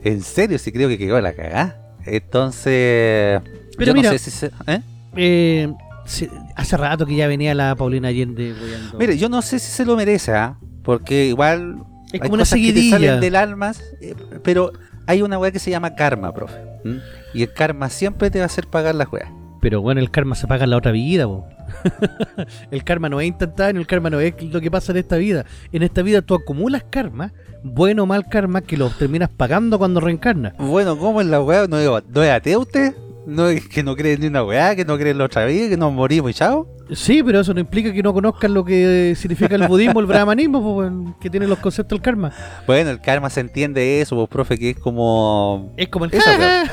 [0.03, 1.77] en serio, sí creo que quedó la cagá.
[2.05, 3.40] Entonces,
[3.79, 4.81] Pero yo mira- no sé si se- ¿eh?
[5.16, 5.73] Eh,
[6.57, 8.55] hace rato que ya venía la Paulina Allende.
[8.99, 10.59] Mire, yo no sé si se lo merece, ¿ah?
[10.83, 12.97] Porque igual es hay como una cosas que te seguidilla.
[12.97, 14.73] salen del alma, eh, pero
[15.07, 16.59] hay una weá que se llama karma, profe.
[17.33, 19.31] Y el karma siempre te va a hacer pagar las weas.
[19.61, 21.47] Pero bueno, el karma se paga en la otra vida, po.
[22.71, 25.47] el karma no es instantáneo, el karma no es lo que pasa en esta vida.
[25.73, 30.01] En esta vida tú acumulas karma, bueno o mal karma, que lo terminas pagando cuando
[30.01, 30.53] reencarnas.
[30.59, 31.67] Bueno, ¿cómo es la weá?
[31.67, 32.95] ¿No no es ateo usted?
[33.27, 35.77] No, es que no crees ni una weá, que no crees la otra vida, que
[35.77, 36.67] nos morimos y chao.
[36.93, 41.17] Sí, pero eso no implica que no conozcan lo que significa el budismo, el brahmanismo,
[41.19, 42.33] que tiene los conceptos del karma.
[42.67, 45.73] Bueno, el karma se entiende eso, pues, profe, que es como.
[45.79, 46.65] Es como el ja.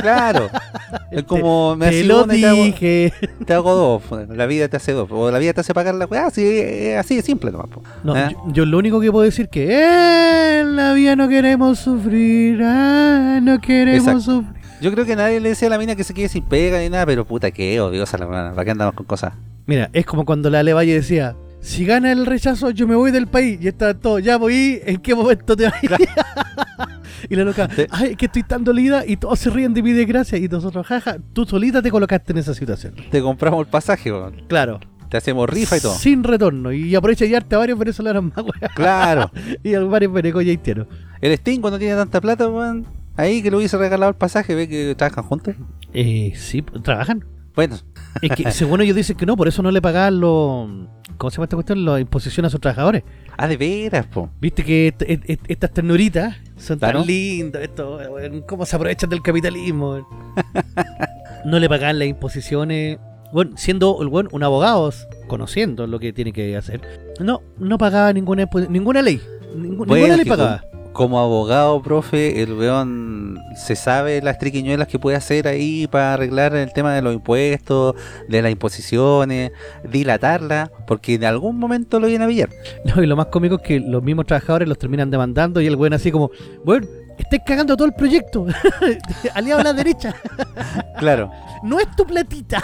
[0.00, 0.50] Claro.
[1.10, 1.76] es como.
[1.76, 3.12] Me Te lo y te hago, dije.
[3.46, 4.28] te hago dos.
[4.28, 5.08] La vida te hace dos.
[5.10, 7.68] O la vida te hace pagar la weá, así, es así de simple nomás.
[7.72, 7.86] pues.
[8.04, 8.28] No, ¿Eh?
[8.30, 13.40] yo, yo lo único que puedo decir que en la vida no queremos sufrir, ah,
[13.42, 14.20] no queremos Exacto.
[14.20, 14.57] sufrir.
[14.80, 16.88] Yo creo que nadie le decía a la mina que se quede sin pega ni
[16.88, 18.50] nada, pero puta que odiosa la weá.
[18.50, 19.32] ¿Para qué andamos con cosas?
[19.66, 23.26] Mira, es como cuando la Valle decía, si gana el rechazo yo me voy del
[23.26, 23.58] país.
[23.60, 25.74] Y está todo, ya voy, ¿en qué momento te vas?
[27.28, 27.86] y la loca, Sí.
[27.90, 30.38] ay, que estoy tan dolida y todos se ríen de mi desgracia.
[30.38, 32.94] Y nosotros, jaja, tú solita te colocaste en esa situación.
[33.10, 34.42] Te compramos el pasaje, weón.
[34.48, 34.80] Claro.
[35.10, 35.94] Te hacemos rifa y todo.
[35.94, 36.70] Sin retorno.
[36.72, 38.52] Y aprovecha de llevarte a varios venezolanos más, weón.
[38.74, 39.30] Claro.
[39.64, 40.86] Y a varios venecos y haitianos.
[41.20, 42.86] El Sting cuando tiene tanta plata, weón.
[43.18, 45.54] Ahí que le hubiese regalado el pasaje, ve que trabajan juntos.
[45.92, 47.24] Eh, sí, trabajan.
[47.54, 47.76] Bueno,
[48.22, 50.68] Es que según ellos dicen que no, por eso no le pagaban los.
[51.16, 51.84] ¿Cómo se llama esta cuestión?
[51.84, 53.02] Las imposiciones a sus trabajadores.
[53.36, 54.30] ah, de veras, po.
[54.40, 57.00] Viste que est- est- est- estas ternuritas son Claro.
[57.00, 57.98] tan lindas, esto,
[58.46, 60.06] cómo se aprovechan del capitalismo.
[61.44, 62.98] no le pagaban las imposiciones.
[63.32, 64.92] Bueno, siendo el buen un abogado,
[65.26, 66.80] conociendo lo que tiene que hacer,
[67.20, 69.20] no, no pagaba ninguna ninguna ley.
[69.54, 70.62] Bueno, ninguna ley pagaba.
[70.98, 76.56] Como abogado, profe, el weón se sabe las triquiñuelas que puede hacer ahí para arreglar
[76.56, 77.94] el tema de los impuestos,
[78.28, 79.52] de las imposiciones,
[79.88, 82.48] dilatarla, porque en algún momento lo viene a pillar.
[82.84, 85.76] No, y lo más cómico es que los mismos trabajadores los terminan demandando y el
[85.76, 86.32] buen así como,
[86.64, 86.84] bueno,
[87.16, 88.46] estáis cagando todo el proyecto.
[89.34, 90.16] Aliado a la derecha.
[90.98, 91.30] Claro.
[91.62, 92.60] No es tu platita.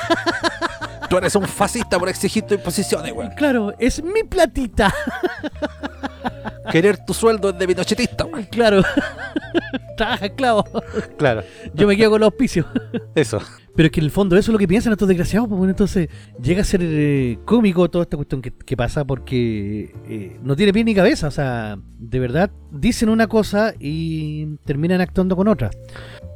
[1.09, 3.31] Tú eres un fascista por exigir tus imposiciones, weón.
[3.37, 4.93] Claro, es mi platita.
[6.71, 8.45] Querer tu sueldo es de pinochetista, weón.
[8.45, 8.83] Claro.
[9.97, 10.65] Trabaja esclavo.
[11.17, 11.43] Claro.
[11.75, 12.67] Yo me quedo con los auspicios.
[13.15, 13.41] Eso.
[13.77, 15.49] Pero es que en el fondo eso es lo que piensan estos desgraciados.
[15.49, 16.09] Pues, bueno, entonces
[16.41, 20.73] llega a ser eh, cómico toda esta cuestión que, que pasa porque eh, no tiene
[20.73, 21.29] pie ni cabeza.
[21.29, 25.71] O sea, de verdad dicen una cosa y terminan actuando con otra.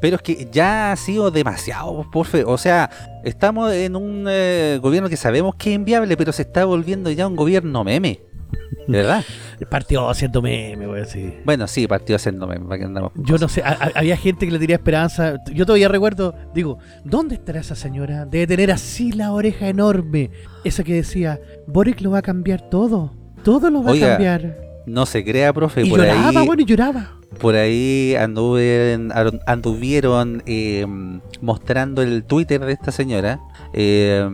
[0.00, 2.44] Pero es que ya ha sido demasiado, porfe.
[2.44, 2.90] O sea,
[3.24, 7.26] estamos en un eh, gobierno que sabemos que es inviable, pero se está volviendo ya
[7.26, 8.20] un gobierno meme.
[8.88, 9.24] ¿De verdad?
[9.70, 11.42] Partió haciendo meme, voy a decir.
[11.44, 12.64] Bueno, sí, partió haciendo meme.
[12.64, 15.36] ¿para qué andamos Yo no sé, a- a- había gente que le tenía esperanza.
[15.52, 18.24] Yo todavía recuerdo, digo, ¿dónde estará esa señora?
[18.24, 20.30] Debe tener así la oreja enorme.
[20.64, 23.12] Esa que decía, Boric lo va a cambiar todo.
[23.44, 24.58] Todo lo va Oiga, a cambiar.
[24.86, 25.82] No se crea, profe.
[25.82, 27.12] Y por lloraba, ahí, bueno, y lloraba.
[27.38, 29.12] por ahí anduvieron,
[29.46, 30.86] anduvieron eh,
[31.42, 33.38] mostrando el Twitter de esta señora.
[33.74, 34.26] Eh,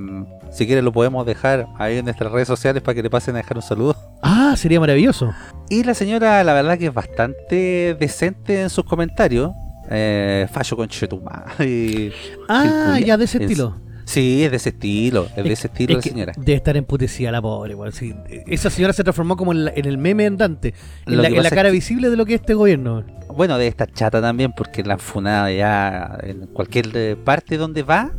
[0.54, 3.38] si quieren lo podemos dejar ahí en nuestras redes sociales para que le pasen a
[3.38, 3.96] dejar un saludo.
[4.22, 5.32] Ah, sería maravilloso.
[5.68, 9.50] Y la señora, la verdad que es bastante decente en sus comentarios.
[9.90, 11.44] Eh, fallo con Chetuma.
[12.48, 13.76] Ah, ya de ese es- estilo.
[14.06, 15.26] Sí, es de ese estilo.
[15.34, 16.32] Es de ese estilo Es la señora.
[16.36, 18.14] Debe estar emputecida la pobre, weón, sí.
[18.46, 20.74] Esa señora se transformó como en, la- en el meme andante.
[21.06, 23.02] En la, en la cara visible de lo que es este gobierno.
[23.34, 28.12] Bueno, de esta chata también, porque la han funado ya en cualquier parte donde va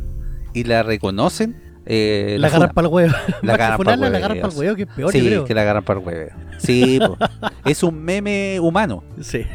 [0.52, 1.56] y la reconocen.
[1.86, 2.74] Eh, la agarran funan.
[2.74, 3.14] para el huevo.
[3.42, 5.44] La agarran pa'l la hueveo, agarran para el huevo, que es peor, sí, yo creo.
[5.44, 6.30] que la agarran para el hueveo.
[6.58, 6.98] Sí,
[7.64, 9.02] es un meme humano.
[9.20, 9.42] Sí.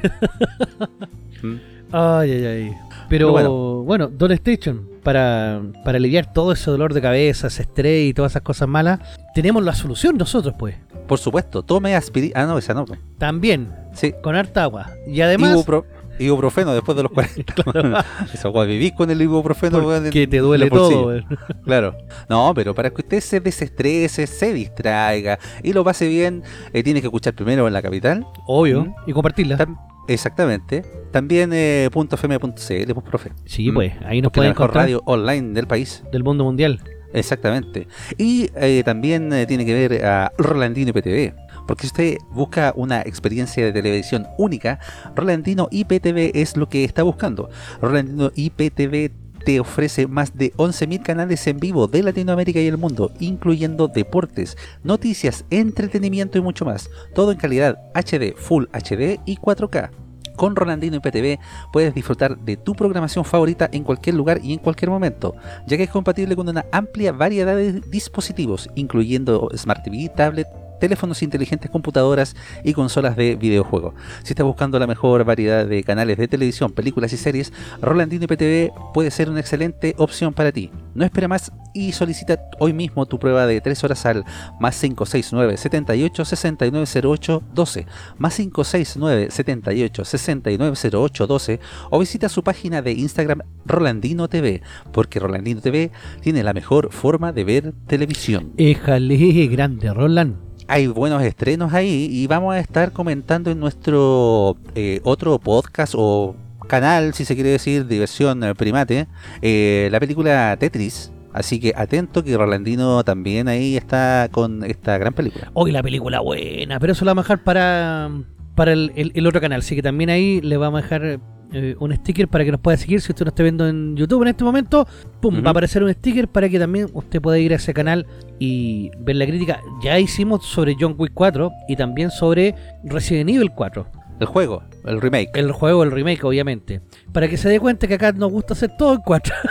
[1.43, 1.55] Mm.
[1.91, 2.69] Ay, ay, ay.
[2.69, 4.07] Pero, Pero bueno, bueno.
[4.07, 8.43] Don Station, para, para aliviar todo ese dolor de cabeza, ese estrés y todas esas
[8.43, 8.99] cosas malas,
[9.33, 10.75] tenemos la solución nosotros, pues.
[11.07, 12.43] Por supuesto, tome aspirina.
[12.43, 12.85] Ah, no, esa no.
[12.85, 12.95] po.
[13.17, 14.13] También, Sí.
[14.21, 14.91] con harta agua.
[15.07, 15.83] Y además, Ibupro-
[16.19, 18.05] ibuprofeno después de los 40.
[18.33, 21.11] Eso, weón, vivís con el ibuprofeno, que te duele todo.
[21.65, 21.95] Claro.
[22.29, 26.43] No, pero para que usted se desestrese, se distraiga y lo pase bien,
[26.73, 28.25] eh, tiene que escuchar primero en la capital.
[28.47, 28.85] Obvio.
[28.85, 28.93] Mm.
[29.07, 29.57] Y compartirla.
[29.57, 30.83] Tam- exactamente.
[31.11, 33.31] También eh, .fm.cl, pues, profe.
[33.45, 33.73] Sí, Mm.
[33.75, 36.03] pues, ahí nos la pueden mejor encontrar radio online del país.
[36.11, 36.79] del mundo mundial.
[37.13, 37.87] Exactamente.
[38.17, 41.33] Y eh, también eh, tiene que ver a Rolandino IPTV.
[41.67, 44.79] Porque si usted busca una experiencia de televisión única,
[45.15, 47.49] Rolandino IPTV es lo que está buscando.
[47.81, 49.11] Rolandino IPTV
[49.43, 54.57] te ofrece más de 11.000 canales en vivo de Latinoamérica y el mundo, incluyendo deportes,
[54.83, 56.89] noticias, entretenimiento y mucho más.
[57.13, 59.89] Todo en calidad HD, Full HD y 4K.
[60.35, 61.39] Con Rolandino IPTV
[61.71, 65.35] puedes disfrutar de tu programación favorita en cualquier lugar y en cualquier momento,
[65.67, 70.47] ya que es compatible con una amplia variedad de dispositivos, incluyendo Smart TV, tablet,
[70.81, 73.93] teléfonos inteligentes, computadoras y consolas de videojuegos.
[74.23, 78.73] Si estás buscando la mejor variedad de canales de televisión, películas y series, Rolandino IPTV
[78.93, 80.71] puede ser una excelente opción para ti.
[80.95, 84.25] No espera más y solicita hoy mismo tu prueba de 3 horas al
[84.59, 87.85] más 569 78 6908 12
[88.17, 91.59] más 569 78 6908 12
[91.91, 95.91] o visita su página de Instagram Rolandino TV porque Rolandino TV
[96.21, 98.51] tiene la mejor forma de ver televisión.
[98.57, 100.50] Éjale, grande, Roland.
[100.73, 106.33] Hay buenos estrenos ahí y vamos a estar comentando en nuestro eh, otro podcast o
[106.69, 109.07] canal, si se quiere decir, diversión eh, primate,
[109.41, 111.11] eh, la película Tetris.
[111.33, 115.51] Así que atento que Rolandino también ahí está con esta gran película.
[115.53, 118.09] Hoy la película buena, pero eso la vamos a dejar para,
[118.55, 119.59] para el, el- el otro canal.
[119.59, 121.19] Así que también ahí le vamos a dejar
[121.53, 123.01] eh, un sticker para que nos pueda seguir.
[123.01, 124.87] Si usted no está viendo en YouTube en este momento,
[125.19, 128.07] pum, va a aparecer un sticker para que también usted pueda ir a ese canal
[128.39, 129.59] y ver la crítica.
[129.83, 133.85] Ya hicimos sobre John Wick 4 y también sobre Resident Evil 4.
[134.19, 135.29] El juego, el remake.
[135.33, 136.81] El juego, el remake, obviamente.
[137.11, 139.35] Para que se dé cuenta que acá nos gusta hacer todo en 4.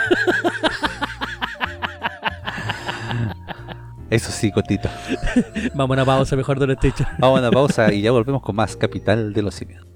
[4.09, 4.89] Eso sí, Cotito.
[5.73, 7.07] Vamos a una pausa mejor de Station.
[7.19, 9.90] Vamos a una pausa y ya volvemos con más Capital de los Simios.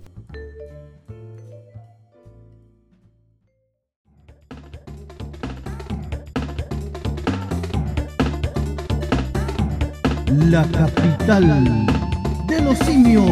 [10.38, 11.88] La capital
[12.46, 13.26] de los simios.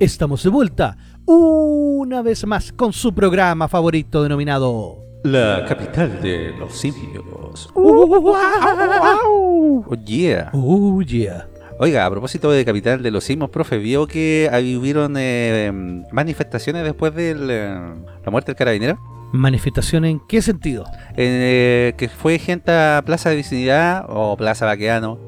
[0.00, 6.72] Estamos de vuelta una vez más con su programa favorito denominado La capital de los
[6.74, 7.68] simios.
[7.74, 8.34] Oh
[10.04, 10.50] yeah.
[10.52, 11.46] Oh yeah.
[11.78, 15.70] Oiga, a propósito de capital de los simios, profe, vio que hubieron eh,
[16.12, 18.98] manifestaciones después de la muerte del carabinero.
[19.32, 20.84] ¿Manifestación en qué sentido?
[21.16, 25.18] Eh, que fue gente a Plaza de Dignidad o Plaza Baqueano.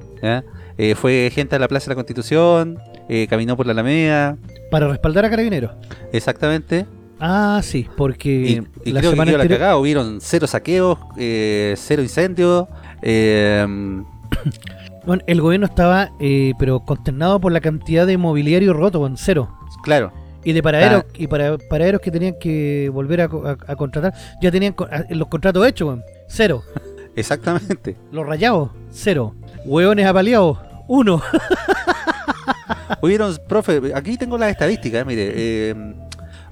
[0.79, 2.79] Eh, fue gente a la Plaza de la Constitución,
[3.09, 4.37] eh, caminó por la Alameda,
[4.71, 5.73] Para respaldar a Carabineros.
[6.13, 6.87] exactamente.
[7.25, 8.31] Ah, sí, porque
[8.85, 12.67] Y, y creo que quedó la anterior- cagada, hubieron cero saqueos, eh, cero incendios.
[13.01, 13.65] eh,
[15.07, 19.49] bueno, el gobierno estaba, eh, pero consternado por la cantidad de mobiliario roto, cero.
[19.85, 20.13] claro,
[20.45, 24.51] Y de paraderos, y para paraderos que tenían que volver a, a- a contratar, ya
[24.51, 26.63] tenían a- los contratos hechos, cero.
[27.15, 27.97] exactamente.
[28.11, 29.35] Los rayados, cero.
[29.65, 30.59] Hueones apaleados,
[30.89, 31.23] uno.
[33.01, 35.33] Hubieron, profe, aquí tengo las estadísticas, mire.
[35.35, 35.95] eh,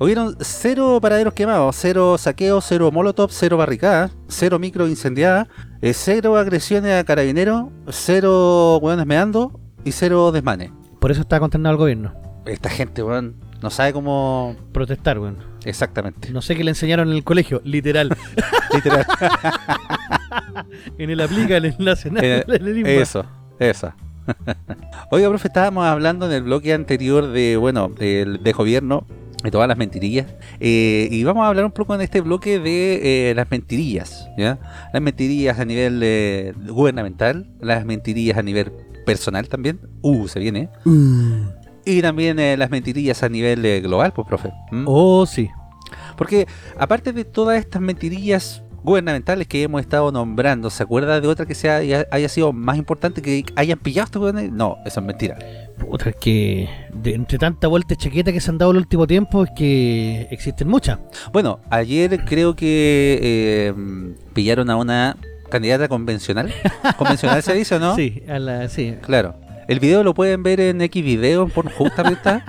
[0.01, 5.47] hubieron cero paraderos quemados, cero saqueos, cero molotov, cero barricadas, cero micro incendiadas,
[5.83, 10.73] eh, cero agresiones a carabineros, cero hueones meando y cero desmanes.
[10.99, 12.15] Por eso estaba consternado el gobierno.
[12.47, 15.37] Esta gente, weón, no sabe cómo Protestar, weón.
[15.65, 16.31] exactamente.
[16.31, 18.17] No sé qué le enseñaron en el colegio, literal.
[18.73, 19.05] Literal.
[20.99, 22.91] en el aplica, en el nacional, en el INBA.
[22.91, 23.27] Eso,
[23.59, 23.97] esa.
[25.11, 29.07] Oiga, profe, estábamos hablando en el bloque anterior de, bueno, de gobierno,
[29.43, 30.27] de todas las mentirillas.
[30.61, 34.59] eh, y vamos a hablar un poco en este bloque de eh, las mentirillas, ¿ya?
[34.93, 38.73] Las mentirillas a nivel eh, gubernamental, las mentirillas a nivel
[39.07, 39.81] personal también.
[40.03, 40.69] Uh, se viene.
[41.85, 44.53] Y también eh, las mentirillas a nivel global, pues, profe.
[44.71, 44.85] ¿Mm?
[44.87, 45.49] Oh, sí.
[46.17, 46.47] Porque
[46.79, 51.55] aparte de todas estas mentirillas gubernamentales que hemos estado nombrando, ¿se acuerda de otra que
[51.55, 54.53] sea, haya, haya sido más importante que hayan pillado a estos?
[54.53, 55.39] No, eso es mentira.
[55.81, 59.45] Puta, es que de, entre tanta vuelta chaqueta que se han dado el último tiempo,
[59.45, 60.99] es que existen muchas.
[61.33, 63.75] Bueno, ayer creo que eh,
[64.35, 65.17] pillaron a una
[65.49, 66.53] candidata convencional.
[66.99, 67.97] ¿Convencional se dice o no?
[67.97, 68.95] Sí, a la, sí.
[69.03, 69.35] Claro.
[69.69, 72.43] El video lo pueden ver en X video, por justamente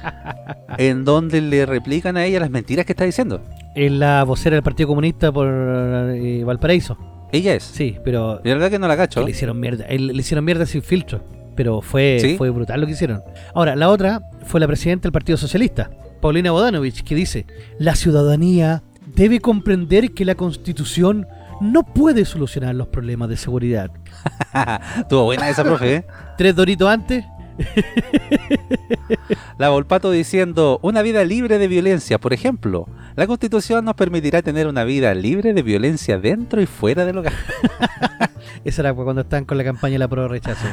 [0.78, 3.42] en donde le replican a ella las mentiras que está diciendo.
[3.74, 6.98] Es la vocera del Partido Comunista por eh, Valparaíso.
[7.32, 7.62] Ella es.
[7.62, 9.22] Sí, pero De verdad que no la cacho.
[9.24, 9.84] le hicieron mierda.
[9.88, 11.22] eh, Le hicieron mierda sin filtro.
[11.60, 12.36] Pero fue, ¿Sí?
[12.38, 13.22] fue brutal lo que hicieron.
[13.54, 15.90] Ahora, la otra fue la presidenta del Partido Socialista,
[16.22, 17.44] Paulina Bodanovich, que dice:
[17.78, 18.82] La ciudadanía
[19.14, 21.28] debe comprender que la constitución
[21.60, 23.90] no puede solucionar los problemas de seguridad.
[25.00, 26.06] Estuvo buena esa profe, ¿eh?
[26.38, 27.26] Tres doritos antes,
[29.58, 32.18] La Volpato diciendo, una vida libre de violencia.
[32.18, 37.04] Por ejemplo, la Constitución nos permitirá tener una vida libre de violencia dentro y fuera
[37.04, 37.32] del hogar.
[38.64, 40.66] esa era cuando estaban con la campaña de la prueba rechazo.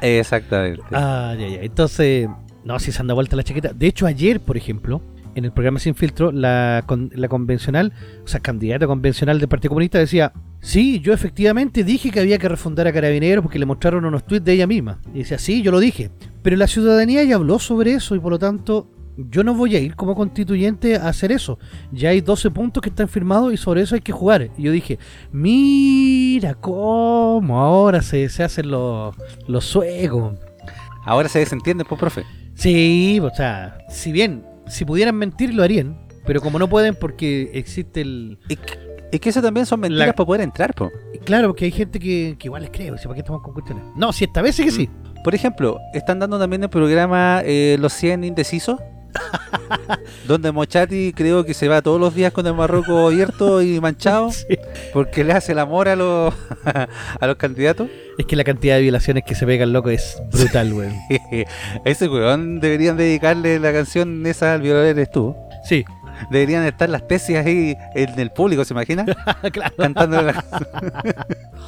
[0.00, 0.82] Exactamente.
[0.92, 1.60] Ah, ya, ya.
[1.62, 2.28] Entonces,
[2.64, 3.72] no, si se anda vuelta la chaqueta.
[3.72, 5.00] De hecho, ayer, por ejemplo,
[5.36, 7.92] en el programa Sin Filtro, la, con- la convencional,
[8.24, 12.48] o sea, candidata convencional del Partido Comunista decía, sí, yo efectivamente dije que había que
[12.48, 14.98] refundar a Carabineros porque le mostraron unos tweets de ella misma.
[15.14, 16.10] Y decía, sí, yo lo dije.
[16.42, 19.80] Pero la ciudadanía ya habló sobre eso y por lo tanto yo no voy a
[19.80, 21.58] ir como constituyente a hacer eso.
[21.92, 24.50] Ya hay 12 puntos que están firmados y sobre eso hay que jugar.
[24.58, 24.98] Y yo dije,
[25.32, 29.14] mira cómo ahora se, se hacen los,
[29.46, 30.34] los suecos.
[31.04, 32.24] Ahora se desentiende, pues, profe.
[32.54, 37.50] Sí, o sea, si bien, si pudieran mentir lo harían, pero como no pueden porque
[37.54, 38.38] existe el...
[38.48, 40.90] Y que, que eso también son mentiras La- para poder entrar, pues.
[41.24, 43.52] Claro, porque hay gente que, que igual les cree, o sea, ¿para qué estamos con
[43.54, 43.84] cuestiones?
[43.96, 44.88] No, si esta vez sí que sí.
[45.24, 48.78] Por ejemplo, están dando también el programa eh, Los 100 Indecisos.
[50.26, 54.30] donde Mochati creo que se va todos los días con el marroco abierto y manchado
[54.32, 54.46] Sí.
[54.92, 56.34] porque le hace el amor a los
[57.20, 57.88] a los candidatos.
[58.18, 60.94] Es que la cantidad de violaciones que se pega el loco es brutal, weón.
[61.84, 65.36] Ese weón deberían dedicarle la canción esa al violador eres tú.
[65.64, 65.84] Sí,
[66.30, 69.04] Deberían estar las tesis ahí en el público, ¿se imagina?
[69.52, 69.74] claro.
[69.76, 70.42] Cantando la...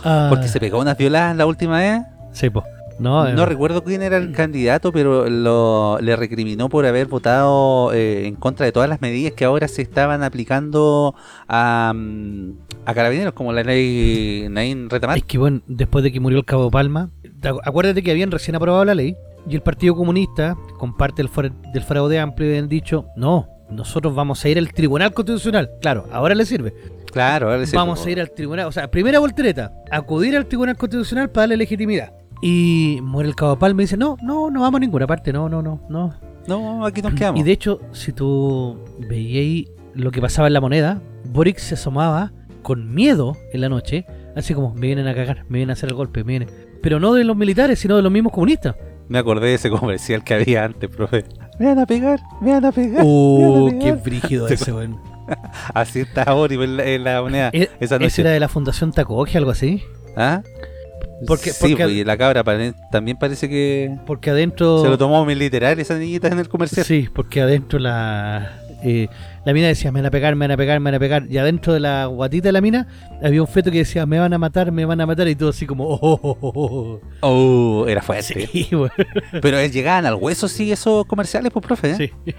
[0.05, 2.01] Ah, Porque se pegó unas violadas la última vez.
[2.33, 2.65] Sí, po.
[2.99, 7.93] No, No eh, recuerdo quién era el candidato, pero lo, le recriminó por haber votado
[7.93, 11.15] eh, en contra de todas las medidas que ahora se estaban aplicando
[11.47, 12.51] a, mm,
[12.87, 15.19] a carabineros, como la ley Nain Retamal.
[15.19, 18.31] Es que, bueno, después de que murió el Cabo Palma, te acu- acuérdate que habían
[18.31, 19.17] recién aprobado la ley
[19.49, 24.45] y el Partido Comunista, con parte del, del fraude amplio, habían dicho, no, nosotros vamos
[24.45, 25.71] a ir al Tribunal Constitucional.
[25.81, 26.75] Claro, ahora le sirve.
[27.13, 28.07] Claro, ahora sí, vamos po.
[28.07, 32.13] a ir al tribunal, o sea, primera voltereta, acudir al tribunal constitucional para darle legitimidad.
[32.40, 35.48] Y muere el Cabo Palma y dice, no, no, no vamos a ninguna parte, no,
[35.48, 36.14] no, no, no.
[36.46, 37.40] No, aquí nos quedamos.
[37.40, 41.74] Y de hecho, si tú veías ahí lo que pasaba en la moneda, Boric se
[41.74, 45.72] asomaba con miedo en la noche, así como, me vienen a cagar, me vienen a
[45.74, 46.48] hacer el golpe, me vienen.
[46.83, 48.77] Pero no de los militares, sino de los mismos comunistas.
[49.09, 51.24] Me acordé de ese comercial que había antes, profe.
[51.59, 53.03] Me van a pegar, me van a pegar.
[53.05, 54.96] ¡Oh, me van a qué brígido ese, weón!
[55.74, 58.20] Así está Bori en la, en la moneda E- esa Ese noche.
[58.22, 59.83] era de la Fundación Tacoge, algo así.
[60.16, 60.42] ¿Ah?
[61.27, 62.45] Porque- sí, porque- pues, y la cabra
[62.91, 64.83] también parece que Porque adentro...
[64.83, 66.85] se lo tomó muy literal esa niñita en el comercial.
[66.87, 69.09] Sí, porque adentro la eh,
[69.45, 71.27] la mina decía, me van a pegar, me van a pegar, me van a pegar.
[71.29, 72.87] Y adentro de la guatita de la mina
[73.23, 75.27] había un feto que decía, me van a matar, me van a matar.
[75.27, 77.01] Y todo así como, oh, oh, oh, oh, oh.
[77.23, 78.47] Oh, era fuerte.
[78.53, 78.91] Sí, weón.
[79.43, 81.91] Pero llegaban al hueso, sí, esos comerciales, pues, profe.
[81.91, 81.97] ¿eh?
[81.97, 82.33] Sí,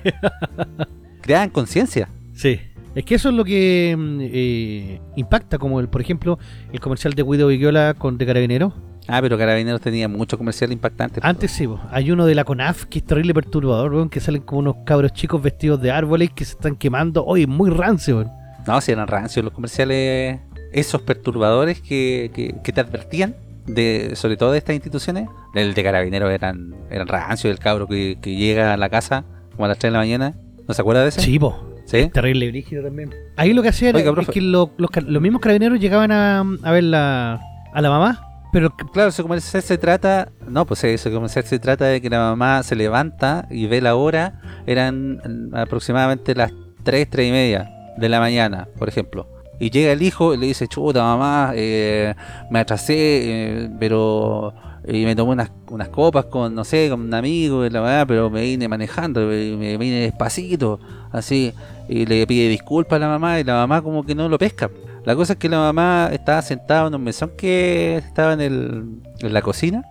[1.21, 2.07] Creaban conciencia.
[2.33, 2.59] sí.
[2.95, 6.39] Es que eso es lo que mm, eh, impacta, como el, por ejemplo,
[6.71, 8.73] el comercial de Guido Viguiola con de Carabinero.
[9.07, 11.19] Ah, pero Carabineros tenía mucho comercial impactante.
[11.23, 11.79] Antes sí, po.
[11.89, 15.13] hay uno de la CONAF que es terrible perturbador, weón, que salen como unos cabros
[15.13, 17.25] chicos vestidos de árboles que se están quemando.
[17.25, 18.31] Oye, muy rancio, weón.
[18.67, 20.39] No, si eran rancios los comerciales,
[20.71, 25.27] esos perturbadores que, que, que te advertían, de sobre todo de estas instituciones.
[25.55, 29.25] El de Carabineros eran, eran rancios, el cabro que, que llega a la casa
[29.55, 30.35] como a las 3 de la mañana.
[30.67, 31.21] ¿No se acuerda de ese?
[31.21, 31.68] Sí, po.
[31.89, 32.09] ¿Sí?
[32.09, 33.13] Terrible brígido también.
[33.35, 36.71] Ahí lo que hacían Oiga, es que lo- los, los mismos carabineros llegaban a, a
[36.71, 37.39] ver la,
[37.73, 41.85] a la mamá, pero Claro, ese comercial se trata, no, pues ese comercial se trata
[41.85, 46.51] de que la mamá se levanta y ve la hora, eran aproximadamente las
[46.83, 49.27] 3, 3 y media de la mañana, por ejemplo.
[49.59, 52.13] Y llega el hijo y le dice, chuta mamá, eh,
[52.49, 54.53] me atrasé, eh, pero...
[54.87, 58.05] Y me tomé unas, unas copas con, no sé, con un amigo, y la verdad,
[58.07, 60.79] pero me vine manejando, me vine despacito,
[61.11, 61.53] así.
[61.87, 64.69] Y le pide disculpas a la mamá y la mamá como que no lo pesca.
[65.05, 68.83] La cosa es que la mamá estaba sentada en un mesón que estaba en, el,
[69.21, 69.83] en la cocina,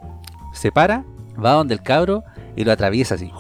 [0.52, 1.04] se para,
[1.42, 2.24] va donde el cabro
[2.56, 3.30] y lo atraviesa así.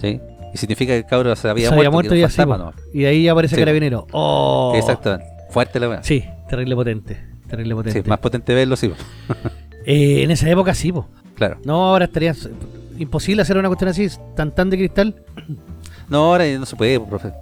[0.00, 0.20] ¿sí?
[0.52, 2.80] Y significa que el cabro se había se había muerto, y fantasma, po.
[2.92, 4.06] Y ahí aparece Sí, carabinero.
[4.12, 4.70] ¡Oh!
[4.72, 4.78] ¿no?
[4.78, 5.26] Exactamente.
[5.50, 6.02] Fuerte la weá.
[6.02, 7.24] Sí, terrible potente.
[7.48, 8.02] Terrible potente.
[8.02, 8.90] Sí, más potente verlo, sí.
[9.84, 11.06] Eh, en esa época sí, po.
[11.34, 11.58] Claro.
[11.64, 12.34] No, ahora estaría
[12.98, 15.14] imposible hacer una cuestión así, tan tan de cristal.
[16.08, 17.32] No, ahora no se puede, profe.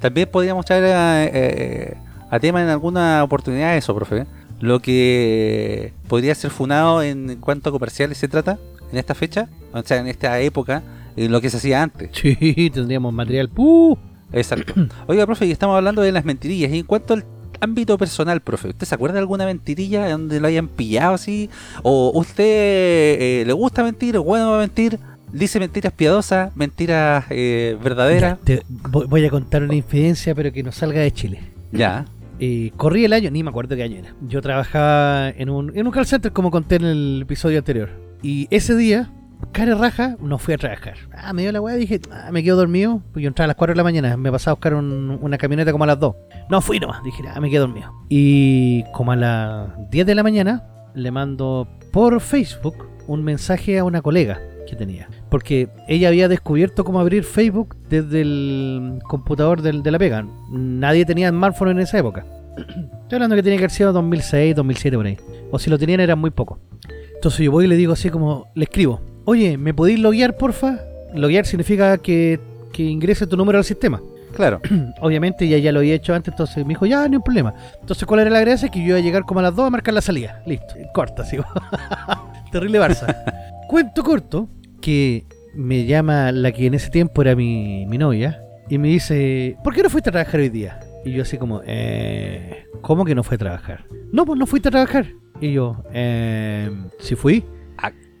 [0.00, 1.96] También podríamos traer a, eh,
[2.30, 4.26] a tema en alguna oportunidad eso, profe.
[4.60, 8.58] Lo que podría ser funado en cuanto a comerciales se trata
[8.90, 10.82] en esta fecha, o sea, en esta época,
[11.16, 12.10] en lo que se hacía antes.
[12.20, 13.50] Sí, tendríamos material.
[13.56, 13.96] ¡Uh!
[14.32, 14.74] Exacto.
[15.06, 16.70] Oiga, profe, y estamos hablando de las mentirillas.
[16.72, 17.24] Y en cuanto al
[17.60, 21.50] ámbito personal, profe, ¿usted se acuerda de alguna mentirilla donde lo hayan pillado así?
[21.82, 24.98] ¿O usted eh, le gusta mentir, es bueno para mentir?
[25.32, 28.38] ¿Dice mentiras piadosas, mentiras eh, verdaderas?
[28.38, 31.40] Ya, te- voy voy a contar una infidencia, pero que no salga de Chile.
[31.72, 32.04] Ya.
[32.40, 34.14] Eh, corrí el año, ni me acuerdo qué año era.
[34.28, 37.90] Yo trabajaba en un, en un call center, como conté en el episodio anterior.
[38.22, 39.10] Y ese día,
[39.52, 40.94] cara raja, no fui a trabajar.
[41.12, 43.02] Ah, me dio la weá, dije, ah, me quedo dormido.
[43.12, 45.38] Pues yo entraba a las 4 de la mañana, me pasaba a buscar un- una
[45.38, 46.14] camioneta como a las 2.
[46.50, 47.92] No fui nomás, dije, ah, me quedo dormido.
[48.08, 53.84] Y como a las 10 de la mañana, le mando por Facebook un mensaje a
[53.84, 55.08] una colega que tenía.
[55.30, 60.26] Porque ella había descubierto cómo abrir Facebook desde el computador de la pega.
[60.50, 62.24] Nadie tenía smartphone en esa época.
[62.58, 65.16] Estoy hablando que tiene que haber sido 2006, 2007 por ahí.
[65.50, 66.58] O si lo tenían eran muy pocos.
[67.14, 70.80] Entonces yo voy y le digo así como, le escribo, oye, ¿me podéis loguear, porfa?
[71.12, 72.40] Loguear significa que,
[72.72, 74.00] que ingrese tu número al sistema.
[74.34, 74.58] Claro.
[75.02, 77.52] Obviamente ella ya lo había hecho antes, entonces me dijo, ya, no hay problema.
[77.78, 78.70] Entonces, ¿cuál era la gracia?
[78.70, 80.42] Que yo iba a llegar como a las 2 a marcar la salida.
[80.46, 81.36] Listo, corta, así.
[82.52, 83.14] Terrible Barça.
[83.68, 84.48] Cuento corto
[84.80, 89.58] que me llama la que en ese tiempo era mi, mi novia y me dice,
[89.62, 90.80] ¿por qué no fuiste a trabajar hoy día?
[91.04, 93.84] Y yo así como, eh, ¿cómo que no fue a trabajar?
[94.10, 95.08] No, pues no fuiste a trabajar.
[95.38, 97.44] Y yo, eh, ¿sí fui?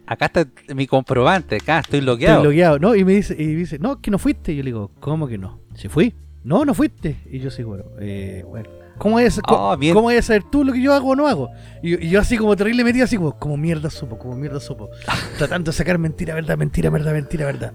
[0.08, 2.78] Acá está mi comprobante, acá estoy Estoy bloqueado.
[2.78, 2.94] ¿no?
[2.94, 4.52] Y me dice, y me dice, no, que no fuiste.
[4.52, 5.60] Y yo le digo, ¿cómo que no?
[5.74, 6.14] ¿Sí fui?
[6.44, 7.16] No, no fuiste.
[7.30, 8.70] Y yo sí, bueno, eh, bueno.
[8.96, 9.94] ¿Cómo es, Oh, bien.
[9.94, 11.50] ¿Cómo vas a saber tú lo que yo hago o no hago?
[11.82, 14.90] Y, y yo así como terrible metido, así como, como mierda supo, como mierda supo.
[15.38, 17.72] Tratando de sacar mentira, verdad, mentira, verdad, mentira, verdad.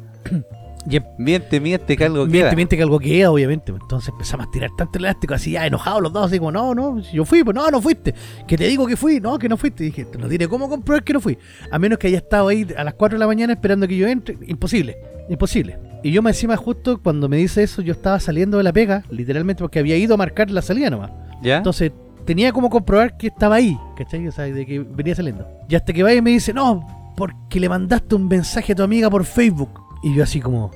[0.89, 2.55] Y Miente, miente, que algo miente, queda.
[2.55, 3.71] miente que algo queda, obviamente.
[3.71, 6.99] Entonces empezamos a tirar tanto elástico, así ya enojados los dos, así como, no, no,
[6.99, 8.13] yo fui, pues no, no fuiste.
[8.47, 9.83] Que te digo que fui, no, que no fuiste.
[9.83, 11.37] Y dije, no tiene cómo comprobar que no fui.
[11.71, 14.07] A menos que haya estado ahí a las 4 de la mañana esperando que yo
[14.07, 14.37] entre.
[14.47, 14.97] Imposible,
[15.29, 15.79] imposible.
[16.03, 19.03] Y yo me encima justo cuando me dice eso, yo estaba saliendo de la pega,
[19.09, 21.11] literalmente porque había ido a marcar la salida nomás.
[21.41, 21.57] ¿Ya?
[21.57, 21.91] Entonces
[22.25, 24.27] tenía como comprobar que estaba ahí, ¿cachai?
[24.27, 25.47] O sea, de que venía saliendo.
[25.69, 28.83] Y hasta que va y me dice, no, porque le mandaste un mensaje a tu
[28.83, 29.82] amiga por Facebook.
[30.03, 30.71] Y yo así como...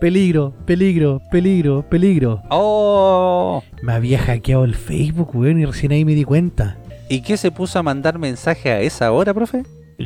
[0.00, 2.42] Peligro, peligro, peligro, peligro.
[2.50, 3.62] Oh.
[3.82, 6.76] Me había hackeado el Facebook, weón, y recién ahí me di cuenta.
[7.08, 9.62] ¿Y qué se puso a mandar mensaje a esa hora, profe?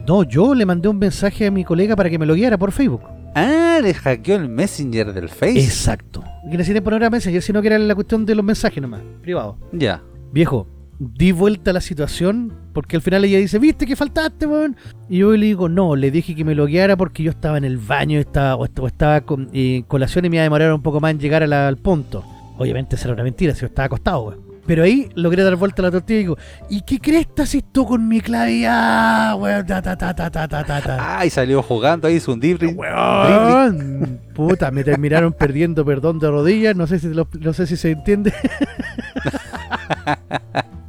[0.07, 2.71] No, yo le mandé un mensaje a mi colega para que me lo guiara por
[2.71, 3.03] Facebook.
[3.35, 5.59] Ah, le hackeó el Messenger del Face.
[5.59, 6.23] Exacto.
[6.51, 9.57] Que tiempo no era Messenger, sino que era la cuestión de los mensajes nomás, privados.
[9.73, 10.03] Ya.
[10.33, 10.67] Viejo,
[11.01, 14.77] di vuelta a la situación, porque al final ella dice, viste que faltaste, weón.
[15.09, 17.79] Y yo le digo, no, le dije que me logueara porque yo estaba en el
[17.79, 21.13] baño estaba, o estaba con, en colación y me iba a demorar un poco más
[21.13, 22.23] en llegar al punto.
[22.59, 24.51] Obviamente será una mentira, si yo estaba acostado, weón.
[24.67, 26.39] Pero ahí logré dar vuelta a la tortilla y digo,
[26.69, 28.67] ¿y qué cresta si tú con mi clave?
[28.69, 31.19] Ah, weón, ta, ta.
[31.19, 32.41] Ay, salió jugando ahí, hizo un.
[32.77, 37.79] Weón, puta, me terminaron perdiendo perdón de rodillas, no sé si, lo, no sé si
[37.79, 38.35] se entiende.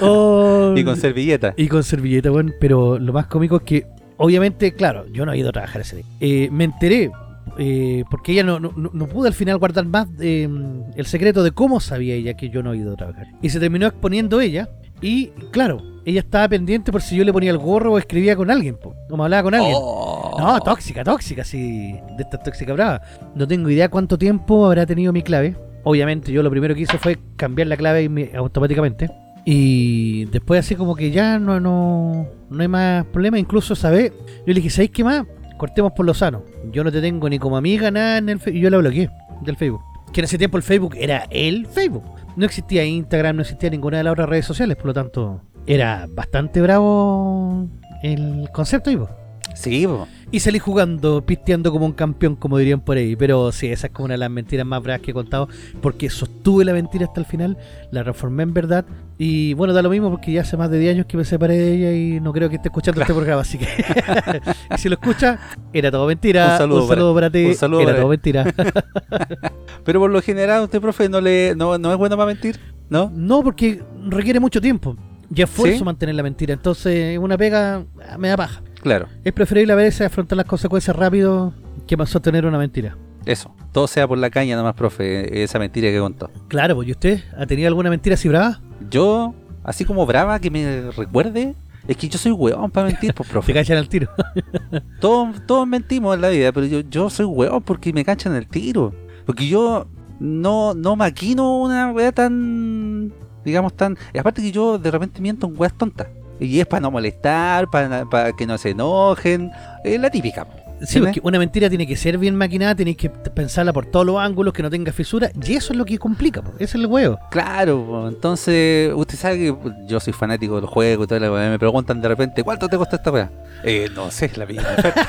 [0.00, 1.54] Oh, Y con servilleta.
[1.56, 2.54] y con servilleta, weón.
[2.60, 3.86] Pero lo más cómico es que,
[4.16, 6.04] obviamente, claro, yo no he ido a trabajar ese día.
[6.20, 7.10] Eh, me enteré,
[7.58, 10.48] eh, porque ella no, no, no- no pudo al final guardar más eh,
[10.96, 13.26] el secreto de cómo sabía ella que yo no he ido a trabajar.
[13.42, 14.68] Y se terminó exponiendo ella.
[15.02, 18.50] Y, claro, ella estaba pendiente por si yo le ponía el gorro o escribía con
[18.50, 19.74] alguien, po, o me hablaba con alguien.
[19.78, 20.36] Oh.
[20.38, 21.92] No, tóxica, tóxica, sí.
[22.16, 23.02] De esta tóxica brava.
[23.34, 25.54] No tengo idea cuánto tiempo habrá tenido mi clave.
[25.84, 29.10] Obviamente, yo lo primero que hice fue cambiar la clave automáticamente.
[29.48, 33.38] Y después, así como que ya no, no, no hay más problema.
[33.38, 34.12] Incluso, ¿sabes?
[34.44, 35.24] Yo le dije, ¿sabéis qué más?
[35.56, 36.42] Cortemos por lo sano.
[36.72, 38.58] Yo no te tengo ni como amiga, nada en el Facebook.
[38.58, 39.08] Y yo la bloqueé
[39.42, 39.82] del Facebook.
[40.12, 42.02] Que en ese tiempo el Facebook era el Facebook.
[42.34, 44.76] No existía Instagram, no existía ninguna de las otras redes sociales.
[44.76, 47.68] Por lo tanto, era bastante bravo
[48.02, 49.08] el concepto, po.
[49.54, 50.08] Sí, po.
[50.32, 53.14] Y salí jugando, pisteando como un campeón, como dirían por ahí.
[53.14, 55.48] Pero sí, esa es como una de las mentiras más bravas que he contado.
[55.80, 57.56] Porque sostuve la mentira hasta el final,
[57.92, 58.84] la reformé en verdad.
[59.18, 61.56] Y bueno, da lo mismo porque ya hace más de 10 años que me separé
[61.56, 63.42] de ella y no creo que esté escuchando este programa.
[63.42, 63.66] Así que,
[64.74, 65.38] y si lo escucha,
[65.72, 66.52] era todo mentira.
[66.52, 67.44] Un saludo para- para, ti.
[67.46, 68.44] un saludo era para- todo mentira.
[69.84, 72.58] Pero por lo general, usted, profe, no le no, no es bueno para mentir,
[72.90, 73.10] ¿no?
[73.14, 74.96] no, porque requiere mucho tiempo.
[75.34, 75.84] Y esfuerzo ¿Sí?
[75.84, 76.52] mantener la mentira.
[76.52, 78.62] Entonces, una pega ah, me da paja.
[78.86, 81.52] Claro, Es preferible a veces afrontar las consecuencias rápido
[81.88, 82.96] que más sostener una mentira.
[83.24, 83.52] eso.
[83.72, 86.30] Todo sea por la caña nomás, profe, esa mentira que contó.
[86.46, 88.60] Claro, pues, ¿y usted ha tenido alguna mentira así brava?
[88.88, 89.34] Yo,
[89.64, 91.56] así como brava que me recuerde,
[91.88, 93.52] es que yo soy hueón para mentir, pues, Te profe.
[93.52, 94.08] cachan al tiro.
[95.00, 98.46] Todos, todos mentimos en la vida, pero yo, yo soy hueón porque me cachan el
[98.46, 98.94] tiro.
[99.26, 99.88] Porque yo
[100.20, 103.12] no, no maquino una weá tan,
[103.44, 103.98] digamos, tan...
[104.14, 106.06] Y aparte que yo de repente miento en weas tontas.
[106.40, 109.52] Y es para no molestar, para, que no se enojen.
[109.84, 110.46] Es la típica.
[110.82, 114.18] Sí, porque una mentira tiene que ser bien maquinada, tenéis que pensarla por todos los
[114.18, 116.52] ángulos, que no tenga fisura, y eso es lo que complica, po.
[116.56, 117.18] ese es el huevo.
[117.30, 118.08] Claro, po.
[118.08, 119.56] entonces usted sabe que
[119.86, 121.50] yo soy fanático de los juegos y weá.
[121.50, 123.30] Me preguntan de repente, ¿cuánto te costó esta weá?
[123.64, 125.04] Eh, no sé, la oferta.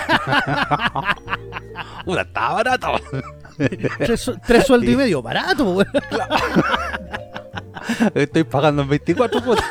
[2.05, 2.88] Una está barato.
[3.97, 5.88] Tres, tres sueldos y medio, barato, weón.
[8.13, 9.65] Estoy pagando en 24 cuotas.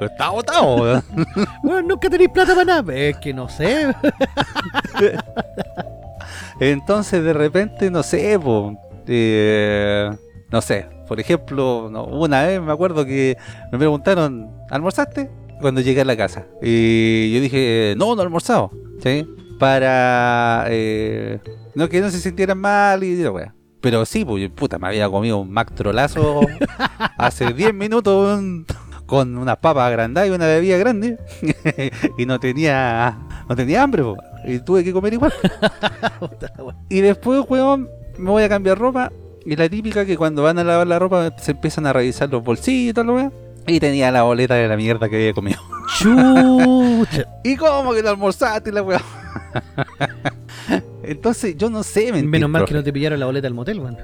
[0.00, 1.04] Pero está weón.
[1.62, 2.94] Weón, nunca tenéis plata para nada.
[2.94, 3.94] Es que no sé.
[6.58, 8.76] Entonces de repente, no sé, po,
[9.06, 10.10] eh,
[10.50, 13.36] no sé, por ejemplo, no, una vez me acuerdo que
[13.70, 15.30] me preguntaron, ¿almorzaste?
[15.60, 16.46] cuando llegué a la casa.
[16.62, 18.70] Y yo dije, no, no he almorzado.
[19.02, 19.26] ¿Sí?
[19.58, 21.38] Para eh,
[21.74, 23.54] no que no se sintieran mal y la wea.
[23.80, 26.40] Pero sí, pues puta, me había comido un Mac trolazo
[27.18, 28.40] hace 10 minutos
[29.10, 31.18] con unas papas agrandadas y una bebida grande.
[32.16, 34.16] y no tenía no tenía hambre, po.
[34.46, 35.32] y tuve que comer igual.
[36.88, 39.10] Y después, weón, me voy a cambiar ropa.
[39.44, 42.44] Y la típica que cuando van a lavar la ropa se empiezan a revisar los
[42.44, 43.32] bolsillos y todo lo weón.
[43.66, 45.58] Y tenía la boleta de la mierda que había comido.
[45.98, 47.24] Chucha.
[47.44, 49.02] ¿Y cómo que no almorzaste la weón?
[51.02, 53.80] Entonces, yo no sé, mentir, Menos mal que no te pillaron la boleta del motel,
[53.80, 53.98] weón.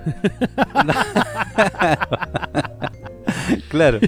[3.69, 3.99] Claro.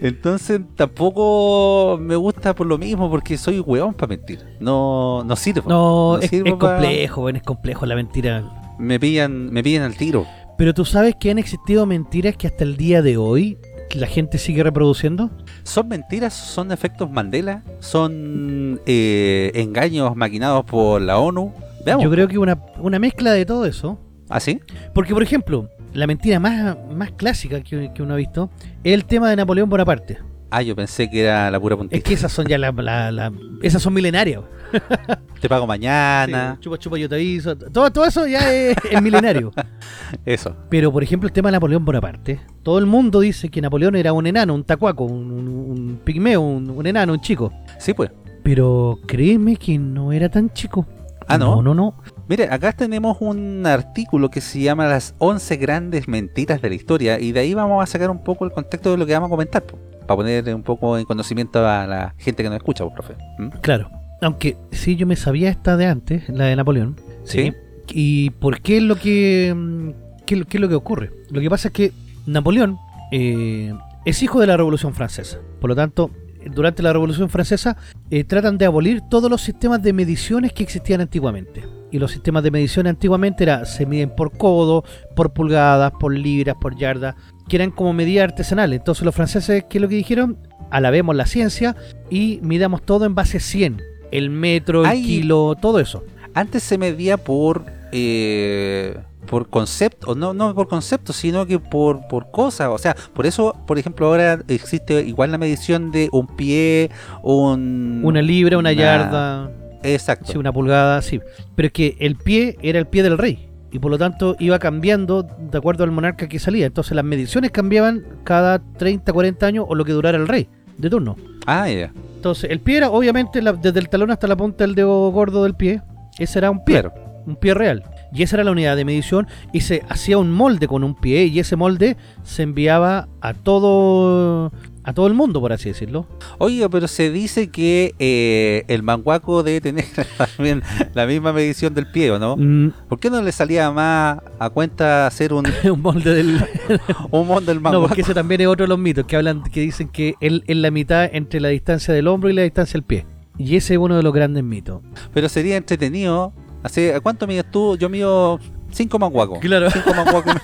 [0.00, 4.40] Entonces, tampoco me gusta por lo mismo, porque soy weón para mentir.
[4.60, 5.68] No, no sirvo.
[5.68, 8.44] No, es, sirvo es pa- complejo, es complejo la mentira.
[8.78, 10.26] Me pillan, me pillan al tiro.
[10.56, 13.58] Pero tú sabes que han existido mentiras que hasta el día de hoy
[13.94, 15.30] la gente sigue reproduciendo.
[15.62, 16.34] ¿Son mentiras?
[16.34, 17.62] ¿Son efectos Mandela?
[17.80, 21.52] ¿Son eh, engaños maquinados por la ONU?
[21.84, 22.04] Veamos.
[22.04, 23.98] Yo creo que una, una mezcla de todo eso.
[24.28, 24.60] ¿Ah, sí?
[24.94, 28.50] Porque, por ejemplo, la mentira más, más clásica que, que uno ha visto
[28.84, 30.18] es el tema de Napoleón Bonaparte.
[30.50, 32.02] Ah, yo pensé que era la pura Es puntita.
[32.08, 33.32] que esas son ya la, la- la-
[33.62, 34.40] esas son milenarias.
[35.40, 36.54] Te pago mañana.
[36.54, 37.56] Sí, chupa, chupa, yo te aviso.
[37.56, 39.52] Todo, todo eso ya es, es milenario.
[40.24, 40.56] Eso.
[40.70, 42.40] Pero, por ejemplo, el tema de Napoleón Bonaparte.
[42.62, 46.40] Todo el mundo dice que Napoleón era un enano, un tacuaco, un, un- un pigmeo,
[46.40, 47.52] un, un enano, un chico.
[47.78, 48.10] Sí, pues.
[48.42, 50.86] Pero créeme que no era tan chico.
[51.26, 51.56] Ah, ¿no?
[51.56, 51.94] No, no, no.
[52.28, 57.18] Mire, acá tenemos un artículo que se llama Las 11 grandes mentiras de la historia
[57.18, 59.30] y de ahí vamos a sacar un poco el contexto de lo que vamos a
[59.30, 62.92] comentar, po, para poner un poco en conocimiento a la gente que nos escucha, po,
[62.92, 63.14] profe.
[63.38, 63.48] ¿Mm?
[63.62, 63.90] Claro.
[64.20, 66.96] Aunque sí, yo me sabía esta de antes, la de Napoleón.
[67.24, 67.54] Sí.
[67.88, 69.90] ¿Y por qué es lo que, mm,
[70.26, 71.10] qué, qué es lo que ocurre?
[71.30, 71.92] Lo que pasa es que
[72.26, 72.76] Napoleón
[73.10, 73.72] eh,
[74.04, 75.38] es hijo de la Revolución Francesa.
[75.62, 76.10] Por lo tanto,
[76.52, 77.78] durante la Revolución Francesa
[78.10, 81.77] eh, tratan de abolir todos los sistemas de mediciones que existían antiguamente.
[81.90, 84.84] Y los sistemas de medición antiguamente era, se miden por codo,
[85.16, 87.14] por pulgadas, por libras, por yardas,
[87.48, 88.78] que eran como medidas artesanales.
[88.78, 90.38] Entonces los franceses, ¿qué es lo que dijeron?
[90.70, 91.76] Alabemos la ciencia
[92.10, 93.80] y midamos todo en base 100.
[94.10, 96.04] El metro, el kilo, todo eso.
[96.34, 98.96] Antes se medía por eh,
[99.28, 102.68] por concepto, no, no por concepto, sino que por, por cosas.
[102.70, 106.90] O sea, por eso, por ejemplo, ahora existe igual la medición de un pie,
[107.22, 108.00] un...
[108.04, 109.50] Una libra, una una- yarda,
[109.82, 110.32] Exacto.
[110.32, 111.20] sí, una pulgada, sí.
[111.54, 113.48] Pero es que el pie era el pie del rey.
[113.70, 116.66] Y por lo tanto iba cambiando de acuerdo al monarca que salía.
[116.66, 120.48] Entonces las mediciones cambiaban cada 30, 40 años o lo que durara el rey
[120.78, 121.16] de turno.
[121.46, 121.92] Ah, ya.
[122.16, 125.42] Entonces el pie era obviamente la- desde el talón hasta la punta del dedo gordo
[125.44, 125.82] del pie.
[126.18, 126.94] Ese era un pie, Claro.
[127.26, 127.82] un pie real.
[128.10, 131.26] Y esa era la unidad de medición y se hacía un molde con un pie
[131.26, 134.50] y ese molde se enviaba a todo
[134.88, 136.06] a todo el mundo, por así decirlo.
[136.38, 139.84] Oiga, pero se dice que eh, el manguaco debe tener
[140.16, 140.62] también
[140.94, 142.36] la misma medición del pie, ¿o no?
[142.38, 146.42] Mm, ¿Por qué no le salía más a cuenta hacer un, un molde del,
[147.10, 147.88] un mon del No, manguaco?
[147.88, 150.56] porque ese también es otro de los mitos que hablan, que dicen que él es
[150.56, 153.04] la mitad entre la distancia del hombro y la distancia del pie.
[153.36, 154.80] Y ese es uno de los grandes mitos.
[155.12, 156.32] Pero sería entretenido.
[156.62, 157.76] Así, ¿a ¿Cuánto mides tú?
[157.76, 159.38] Yo mido 5 manguacos.
[159.40, 159.70] Claro.
[159.70, 160.34] 5 manguacos.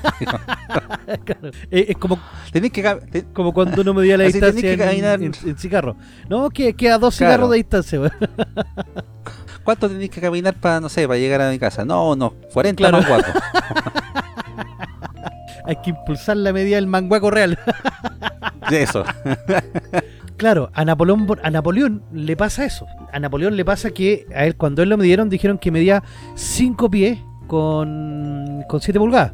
[1.70, 2.18] Es, es como,
[2.52, 3.24] Tenés que...
[3.32, 5.22] como cuando uno medía la Así tenés distancia que en, caminar.
[5.22, 5.96] en- en cigarro.
[6.28, 7.32] No, que queda dos Claro.
[7.32, 8.00] cigarros de distancia.
[9.64, 11.84] ¿Cuánto tenés que caminar para, no sé, para llegar a mi casa?
[11.84, 12.98] No, no, 40 Claro.
[13.00, 13.32] manguacos.
[15.66, 17.58] Hay que impulsar la medida del manguaco real.
[18.70, 19.04] Eso.
[20.36, 22.86] Claro, a Napoleón, a Napoleón le pasa eso.
[23.12, 26.02] A Napoleón le pasa que a él cuando él lo midieron dijeron que medía
[26.34, 29.32] 5 pies con, con 7 pulgadas.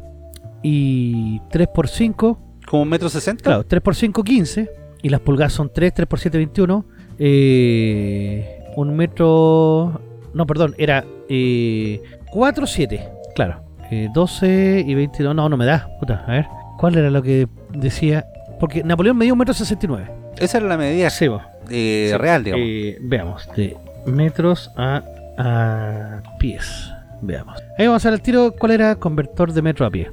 [0.63, 3.43] Y 3 por 5 ¿Como un metro sesenta?
[3.43, 4.69] Claro, 3 por 5, 15.
[5.01, 6.85] Y las pulgadas son 3, 3 por 7, 21.
[7.19, 10.01] Eh, un metro.
[10.33, 12.01] No, perdón, era eh,
[12.31, 13.09] 4, 7.
[13.35, 13.61] Claro.
[13.91, 15.35] Eh, 12 y 22.
[15.35, 15.89] No, no me da.
[15.99, 16.45] Puta, a ver.
[16.77, 18.25] ¿Cuál era lo que decía?
[18.59, 20.09] Porque Napoleón medía un metro 69.
[20.37, 21.25] Esa era la medida Sí,
[21.69, 22.17] eh, Sí.
[22.17, 22.65] real, digamos.
[22.65, 25.03] Eh, veamos, de metros a,
[25.37, 26.91] a pies.
[27.21, 27.61] Veamos.
[27.77, 30.11] Ahí vamos a ver al tiro cuál era convertor de metro a pie.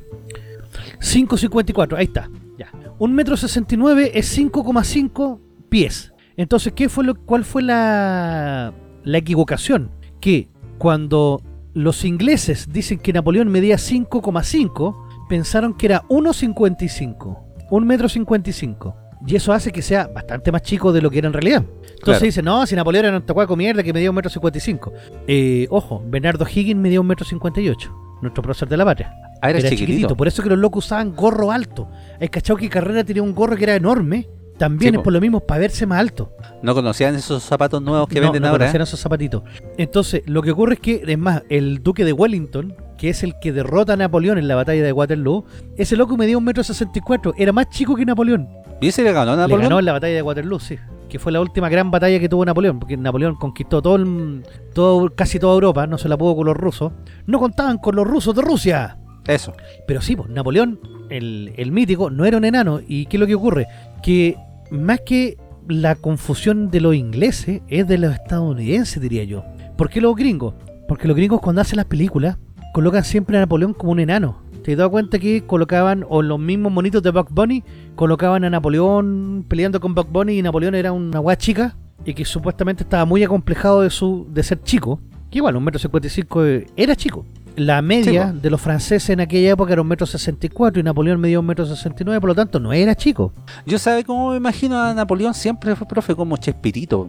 [1.01, 2.29] 5.54, ahí está.
[2.59, 2.71] Ya.
[2.99, 6.13] Un metro 69 es 5,5 pies.
[6.37, 8.73] Entonces, ¿qué fue lo, ¿cuál fue la,
[9.05, 9.91] la equivocación?
[10.21, 10.49] Que
[10.79, 11.43] cuando
[11.75, 17.39] los ingleses dicen que Napoleón medía 5,5, pensaron que era 1,55.
[17.71, 18.97] Un metro 55.
[19.27, 21.63] Y eso hace que sea bastante más chico de lo que era en realidad.
[21.63, 22.21] Entonces Claro.
[22.21, 24.93] dicen, no, si Napoleón era un tacuaco mierda que medía un metro 55.
[25.27, 27.93] Eh, ojo, Bernardo Higgins medía un metro 58.
[28.23, 29.13] Nuestro profesor de la patria.
[29.41, 29.87] Ah, era, Era chiquitito.
[29.93, 30.17] chiquitito.
[30.17, 31.89] Por eso que los locos usaban gorro alto.
[32.21, 35.05] Hay cachado que Carrera tenía un gorro que era enorme También Sí, es po.
[35.05, 36.33] por lo mismo, para verse más alto.
[36.63, 38.65] No conocían esos zapatos nuevos que no, venden no ahora.
[38.65, 38.67] ¿eh?
[38.67, 39.45] conocían esos zapatitos.
[39.77, 43.35] Entonces, lo que ocurre es que, es más, el duque de Wellington, que es el
[43.41, 45.45] que derrota a Napoleón en la batalla de Waterloo,
[45.77, 48.49] ese loco medía un metro sesenta y cuatro, era más chico que Napoleón.
[48.81, 49.63] ¿Y ese le ganó a Le Napoleón?
[49.63, 50.79] ganó en la batalla de Waterloo, sí.
[51.09, 54.43] Que fue la última gran batalla que tuvo Napoleón, porque Napoleón conquistó todo, el-
[54.75, 56.93] todo casi toda Europa, no se la pudo con los rusos.
[57.27, 58.99] No contaban con los rusos de Rusia.
[59.27, 59.53] Eso.
[59.87, 60.79] Pero sí, pues Napoleón,
[61.11, 62.81] el, el mítico, no era un enano.
[62.87, 63.67] ¿Y qué es lo que ocurre?
[64.03, 64.37] Que
[64.71, 69.45] más que la confusión de los ingleses, es de los estadounidenses, diría yo.
[69.77, 70.55] ¿Por qué los gringos?
[70.87, 72.37] Porque los gringos cuando hacen las películas,
[72.73, 74.43] colocan siempre a Napoleón como un enano.
[74.69, 77.65] ¿Te has dado cuenta que colocaban, o los mismos monitos de Buck Bunny,
[77.97, 81.75] colocaban a Napoleón peleando con Buck Bunny y Napoleón era una guay chica?
[82.05, 85.01] Y que supuestamente estaba muy acomplejado de su de ser chico.
[85.31, 87.25] Que igual, un metro cincuenta y cinco eh, era chico.
[87.57, 90.81] La media Sí, de los franceses en aquella época era un metro sesenta y cuatro
[90.81, 93.33] y Napoleón medía un metro sesenta y nueve, por lo tanto no era chico.
[93.65, 97.09] Yo sabe cómo me imagino a Napoleón siempre fue profe como Chespirito.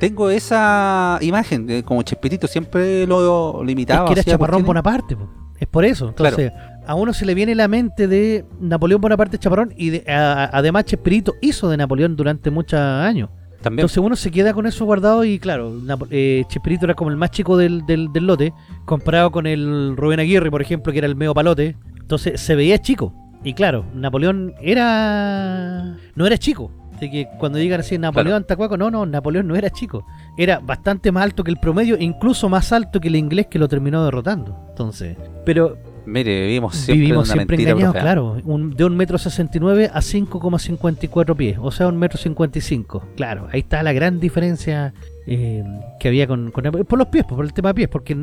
[0.00, 4.08] Tengo esa imagen de como Chespirito siempre lo limitaba.
[4.08, 4.64] es que era Chaparrón.
[4.64, 5.28] Bonaparte, po.
[5.60, 6.08] es por eso.
[6.08, 6.50] Entonces,
[6.88, 10.50] a uno se le viene la mente de Napoleón Bonaparte Chaparrón y de- a- a-
[10.58, 13.28] además Chespirito hizo de Napoleón durante muchos años.
[13.60, 13.80] También.
[13.80, 15.72] Entonces uno se queda con eso guardado y claro,
[16.10, 18.52] eh, Chespirito era como el más chico del, del, del lote,
[18.84, 21.76] comparado con el Rubén Aguirre, por ejemplo, que era el medio palote.
[22.00, 23.12] Entonces se veía chico.
[23.44, 25.96] Y claro, Napoleón era...
[26.14, 26.70] no era chico.
[26.96, 30.04] Así que cuando digan así, Napoleón Tacuaco, no, no, Napoleón no era chico.
[30.36, 33.68] Era bastante más alto que el promedio, incluso más alto que el inglés que lo
[33.68, 34.66] terminó derrotando.
[34.70, 35.76] Entonces, pero
[36.08, 38.36] Mire, vivimos siempre vivimos una siempre mentira, engañados, claro.
[38.44, 42.58] Un, de un metro sesenta y nueve a 5,54 pies, o sea, un metro cincuenta
[42.58, 43.04] y cinco.
[43.16, 44.94] Claro, ahí está la gran diferencia
[45.26, 45.62] eh,
[46.00, 48.16] que había con, con- por los pies, por el tema de pies, porque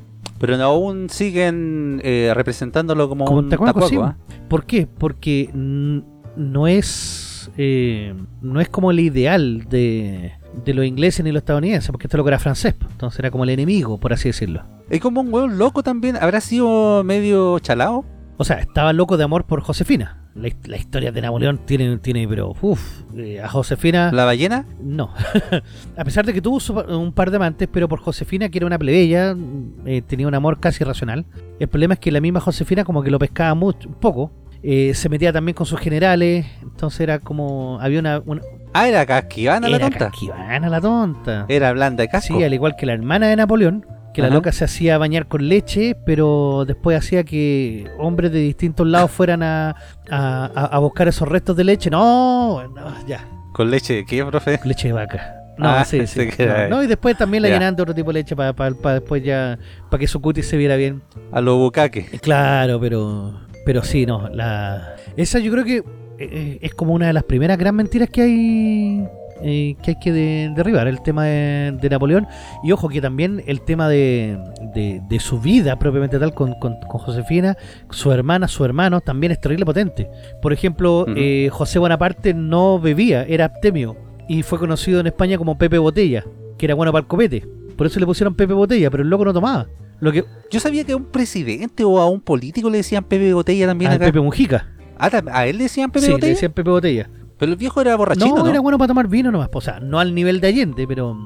[0.42, 3.96] Pero aún siguen eh, representándolo como, Como un tacuaco, tacuaco, sí.
[4.02, 4.16] ¿ah?
[4.48, 4.88] ¿Por qué?
[4.88, 10.32] Porque no es eh, no es como el ideal de,
[10.64, 13.30] de los ingleses ni los estadounidenses, porque esto es lo que era francés, entonces era
[13.30, 14.64] como el enemigo, por así decirlo.
[14.90, 16.16] Es como un hueón loco también.
[16.20, 18.04] ¿Habrá sido medio chalao?
[18.42, 20.18] O sea, estaba loco de amor por Josefina.
[20.34, 23.02] La, la historia de Napoleón tiene, tiene pero uff,
[23.42, 24.66] a Josefina ¿La ballena?
[24.80, 25.10] no.
[25.96, 28.66] a pesar de que tuvo su- un par de amantes, pero por Josefina, que era
[28.66, 29.36] una plebeya,
[29.84, 31.24] eh, tenía un amor casi irracional.
[31.60, 34.32] El problema es que la misma Josefina como que lo pescaba mucho, un poco.
[34.64, 38.40] Eh, se metía también con sus generales, entonces era como había una, una
[38.72, 40.06] Ah, era casquivana la era tonta.
[40.10, 41.44] casquivana la tonta.
[41.48, 42.36] Era blanda de casco.
[42.38, 45.48] Sí, al igual que la hermana de Napoleón, que la loca se hacía bañar con
[45.48, 49.74] leche, pero después hacía que hombres de distintos lados fueran a,
[50.10, 51.90] a, buscar esos restos de leche.
[51.90, 54.60] No, no, ya, ¿Con leche de qué, profe?
[54.64, 55.34] leche de vaca.
[55.58, 56.28] No, Ah, sí, sí.
[56.38, 57.54] No, no, y después también la Ya.
[57.56, 58.52] llenaban de otro tipo de leche para
[58.94, 59.58] después ya,
[59.90, 61.02] para que su cutis se viera bien.
[61.30, 62.12] A los bucaques.
[62.14, 63.34] Eh, Claro, pero
[63.64, 65.82] pero sí, no, la esa yo creo que eh,
[66.18, 69.08] eh, es como una de las primeras gran mentiras que hay
[69.42, 72.26] eh, que hay que de- derribar, el tema de, de Napoleón.
[72.64, 74.38] Y ojo que también el tema de,
[74.74, 77.56] de- su vida propiamente tal con, con- con Josefina,
[77.90, 80.08] su hermana, su hermano, también es terrible potente.
[80.40, 83.96] Por ejemplo, eh, José Bonaparte no bebía, era abstemio.
[84.28, 86.24] Y fue conocido en España como Pepe Botella,
[86.58, 87.46] que era bueno para el copete.
[87.76, 89.66] Por eso le pusieron Pepe Botella, pero el loco no tomaba.
[90.00, 93.32] Lo que Yo sabía que a un presidente o a un político le decían Pepe
[93.34, 94.06] Botella también a acá.
[94.06, 94.68] Pepe Mujica.
[94.98, 96.32] Ah, ¿A él le decían Pepe sí, le Botella?
[96.32, 97.10] decían Pepe Botella.
[97.42, 98.50] Pero el viejo era borrachino, no, ¿no?
[98.50, 99.48] era bueno para tomar vino nomás.
[99.52, 101.16] O sea, no al nivel de Allende, pero.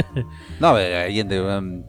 [0.60, 1.82] No, pero Allende, um,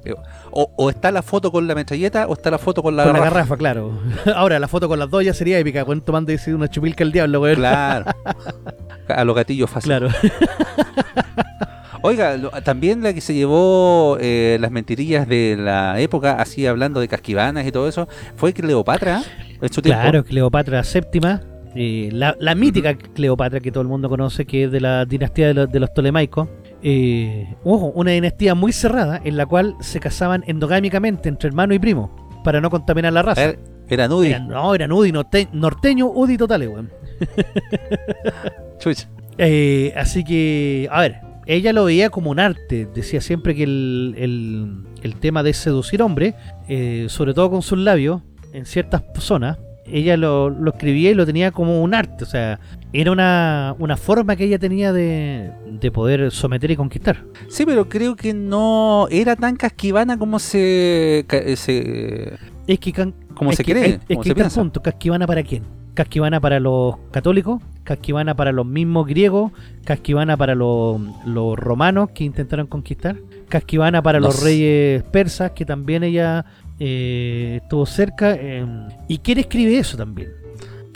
[0.50, 3.14] o, o está la foto con la metralleta o está la foto con la con
[3.14, 3.56] la garrafa.
[3.56, 3.92] claro.
[4.36, 5.86] Ahora, la foto con las dos ya sería épica.
[5.86, 7.54] Cuando tomando ese- una chupilca al diablo, güey.
[7.56, 8.06] Claro.
[9.10, 10.00] A los gatillos fáciles.
[10.00, 10.16] Claro.
[12.02, 17.00] Oiga, lo- también la que se llevó eh, las mentirillas de la época, así hablando
[17.00, 18.08] de casquivanas y todo eso,
[18.38, 19.22] fue Cleopatra
[19.62, 20.02] en su tiempo.
[20.02, 21.42] Claro, Cleopatra séptima.
[21.78, 25.48] Eh, la, la mítica Cleopatra que todo el mundo conoce, que es de la dinastía
[25.48, 26.48] de, los- de los Ptolemaicos.
[26.84, 31.80] Eh, ojo, una dinastía muy cerrada en la cual se casaban endogámicamente entre hermano y
[31.80, 33.44] primo para no contaminar la raza.
[33.44, 33.60] Era,
[33.90, 34.36] era Nudi.
[34.48, 36.90] No, eran UDI, norte- norteño, UDI totales, weón.
[38.80, 39.10] Chucha.
[39.38, 41.16] Eh, así que, a ver,
[41.46, 42.88] ella lo veía como un arte.
[42.94, 46.34] Decía siempre que el, el- el tema de seducir hombres,
[46.68, 48.22] eh, sobre todo con sus labios,
[48.54, 49.58] en ciertas zonas,
[49.92, 52.60] ella lo, lo escribía y lo tenía como un arte, o sea,
[52.94, 57.24] era una, una forma que ella tenía de, de poder someter y conquistar.
[57.50, 62.34] Sí, pero creo que no era tan casquivana como se, ca- se
[62.68, 64.62] Es que, can- como es se que- cree, es- es como que se el piensa.
[64.62, 65.64] punto, casquivana para quién?
[65.94, 69.52] Casquivana para los católicos, casquivana para los mismos griegos,
[69.84, 73.16] casquivana para los, los romanos que intentaron conquistar,
[73.50, 74.46] casquivana para los sé.
[74.46, 76.46] reyes persas que también ella
[76.80, 78.36] eh, estuvo cerca.
[78.40, 78.66] eh,
[79.08, 80.30] ¿Y quién escribe eso también?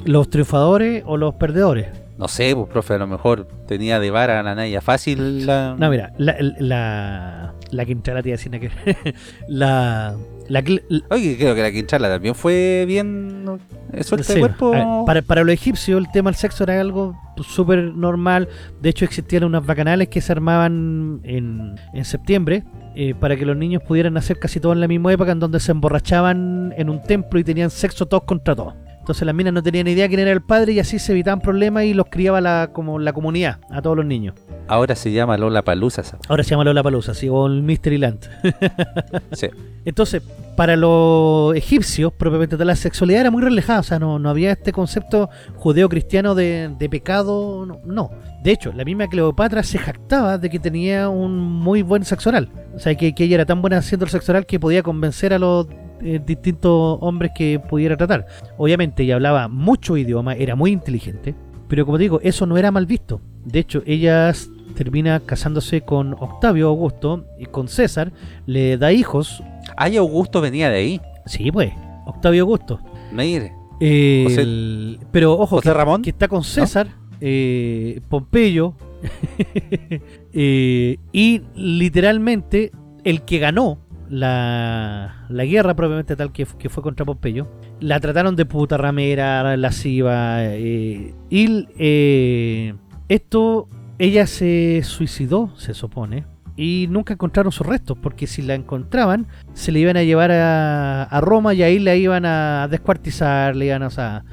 [0.05, 1.87] ¿Los triunfadores o los perdedores?
[2.17, 5.75] No sé, pues profe, a lo mejor tenía de vara a la Naya fácil la...
[5.77, 8.69] No, mira, la, la, la Quintana te iba que
[9.47, 10.15] la,
[10.47, 13.59] la, cl- Oye, creo que la Quinchala también fue bien
[13.91, 14.71] eh, suelta Sí, de cuerpo.
[14.71, 18.47] ver, para, para los egipcios el tema del sexo era algo súper normal.
[18.81, 22.63] De hecho existían unas bacanales que se armaban en, en septiembre
[22.95, 25.59] eh, para que los niños pudieran nacer casi todos en la misma época en donde
[25.59, 28.73] se emborrachaban en un templo y tenían sexo todos contra todos.
[29.01, 31.85] Entonces las minas no tenían idea quién era el padre y así se evitaban problemas
[31.85, 34.35] y los criaba la, como la comunidad, a todos los niños.
[34.67, 36.03] Ahora se llama Lola Palusa.
[36.29, 37.27] Ahora se llama Lola Palusa, ¿sí?
[37.27, 38.29] o el Mystery Land.
[39.33, 39.47] Sí.
[39.85, 40.21] Entonces,
[40.55, 44.51] para los egipcios, propiamente tal, la sexualidad era muy relajada, o sea, no, no había
[44.51, 48.11] este concepto judeo-cristiano de, de pecado, no, no.
[48.43, 52.49] De hecho, la misma Cleopatra se jactaba de que tenía un muy buen sexo oral.
[52.75, 55.33] O sea, que, que ella era tan buena haciendo el sexo oral que podía convencer
[55.33, 55.67] a los
[56.03, 58.25] eh, distintos hombres que pudiera tratar.
[58.57, 61.35] Obviamente, ella hablaba mucho idioma, era muy inteligente,
[61.67, 63.21] pero como digo, eso no era mal visto.
[63.45, 64.31] De hecho, ella
[64.75, 68.11] termina casándose con Octavio Augusto y con César,
[68.45, 69.43] le da hijos,
[69.77, 71.01] Ay, Augusto venía de ahí.
[71.25, 71.71] Sí, pues,
[72.05, 72.79] Octavio Augusto.
[73.13, 73.53] Mire.
[73.79, 76.01] Eh, José- el- pero ojo, José que, Ramón.
[76.01, 76.87] que está con César,
[77.19, 78.73] eh, Pompeyo,
[80.33, 82.71] eh, y literalmente
[83.03, 83.77] el que ganó
[84.11, 87.47] la, la guerra propiamente tal que, que fue contra Pompeyo,
[87.79, 92.75] la trataron de puta ramera, lasciva, eh, y eh,
[93.07, 96.25] esto, ella se suicidó, se supone,
[96.57, 101.03] y nunca encontraron sus restos, porque si la encontraban, se le iban a llevar a,
[101.03, 104.23] a Roma y ahí la iban a descuartizar, le iban a,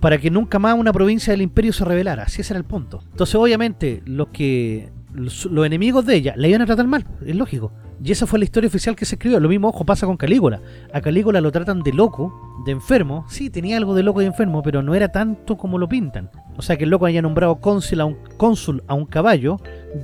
[0.00, 3.00] para que nunca más una provincia del imperio se rebelara, así ese era el punto.
[3.10, 7.36] Entonces, obviamente, los que los, los enemigos de ella la iban a tratar mal, es
[7.36, 7.72] lógico.
[8.04, 9.38] Y esa fue la historia oficial que se escribió.
[9.38, 10.60] Lo mismo, ojo, pasa con Calígula.
[10.92, 12.34] A Calígula lo tratan de loco,
[12.66, 13.24] de enfermo.
[13.28, 16.28] Sí, tenía algo de loco y enfermo, pero no era tanto como lo pintan.
[16.56, 19.58] O sea, que el loco haya nombrado cónsul a un, cónsul a un caballo,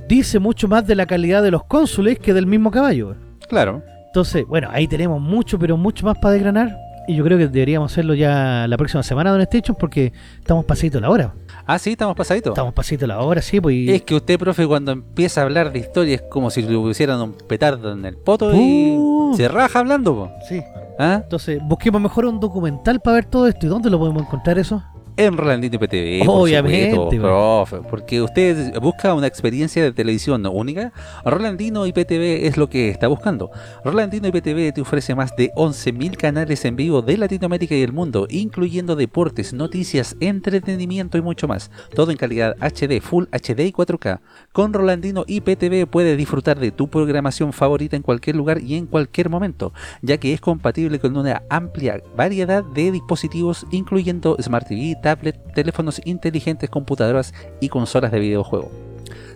[0.07, 3.15] dice mucho más de la calidad de los cónsules que del mismo caballo.
[3.49, 3.83] Claro.
[4.07, 6.88] Entonces, bueno, ahí tenemos mucho, pero mucho más para desgranar.
[7.09, 10.99] Y yo creo que deberíamos hacerlo ya la próxima semana, Don Station, porque estamos pasadito
[10.99, 11.33] la hora.
[11.65, 12.51] Ah, sí, estamos pasaditos.
[12.51, 13.75] Estamos pasadito la hora, sí, pues.
[13.75, 16.77] y- Es que usted, profe, cuando empieza a hablar de historia es como si le
[16.77, 18.95] pusieran un petardo en el poto y
[19.35, 20.31] se raja hablando, po.
[20.47, 20.61] Sí.
[20.99, 21.21] ¿Ah?
[21.23, 23.65] Entonces, busquemos mejor un documental para ver todo esto.
[23.65, 24.83] ¿Y dónde lo podemos encontrar eso?
[25.19, 27.27] En Rolandino IPTV, por Obviamente, supuesto, po.
[27.27, 30.93] profe, porque usted busca una experiencia de televisión única.
[31.25, 33.51] Rolandino IPTV es lo que está buscando.
[33.83, 38.27] Rolandino IPTV te ofrece más de 11.000 canales en vivo de Latinoamérica y el mundo,
[38.29, 41.69] incluyendo deportes, noticias, entretenimiento y mucho más.
[41.93, 44.21] Todo en calidad HD, Full HD y 4K.
[44.53, 49.29] Con Rolandino IPTV puedes disfrutar de tu programación favorita en cualquier lugar y en cualquier
[49.29, 55.35] momento, ya que es compatible con una amplia variedad de dispositivos, incluyendo Smart TV, tablet,
[55.55, 58.69] teléfonos inteligentes, computadoras y consolas de videojuego.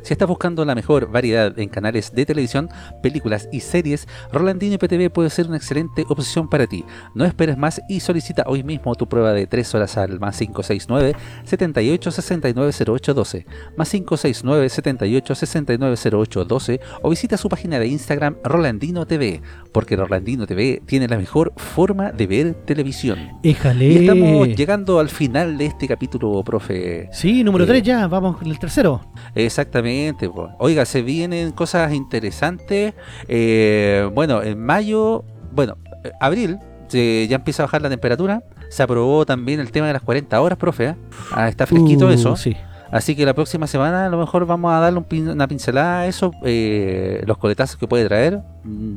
[0.04, 2.70] Si estás buscando la mejor variedad en canales de televisión,
[3.02, 6.84] películas y series, Rolandino IPTV puede ser una excelente opción para ti.
[7.16, 11.16] No esperes más y solicita hoy mismo tu prueba de 3 horas al más 569
[11.46, 13.46] 78 69 08 12
[13.78, 19.42] más 569 78 69 08 12 o visita su página de Instagram Rolandino TV,
[19.72, 23.20] porque Rolandino TV tiene la mejor forma de ver televisión.
[23.42, 23.86] Éjale.
[23.86, 27.08] Y estamos llegando al final de este capítulo, profe.
[27.14, 29.00] Sí, número Eh, 3 ya, vamos con el tercero.
[29.34, 29.93] Exactamente.
[30.34, 30.50] Po.
[30.60, 32.94] Oiga, se vienen cosas interesantes.
[33.28, 35.78] Eh, bueno, en mayo, bueno,
[36.20, 38.44] abril, ya empieza a bajar la temperatura.
[38.70, 40.86] Se aprobó también el tema de las 40 horas, profe.
[40.90, 40.96] ¿eh?
[41.32, 42.36] Ah, está fresquito Uh, eso.
[42.36, 42.56] Sí.
[42.92, 46.02] Así que la próxima semana a lo mejor vamos a darle un pin- una pincelada
[46.02, 48.42] a eso, eh, los coletazos que puede traer.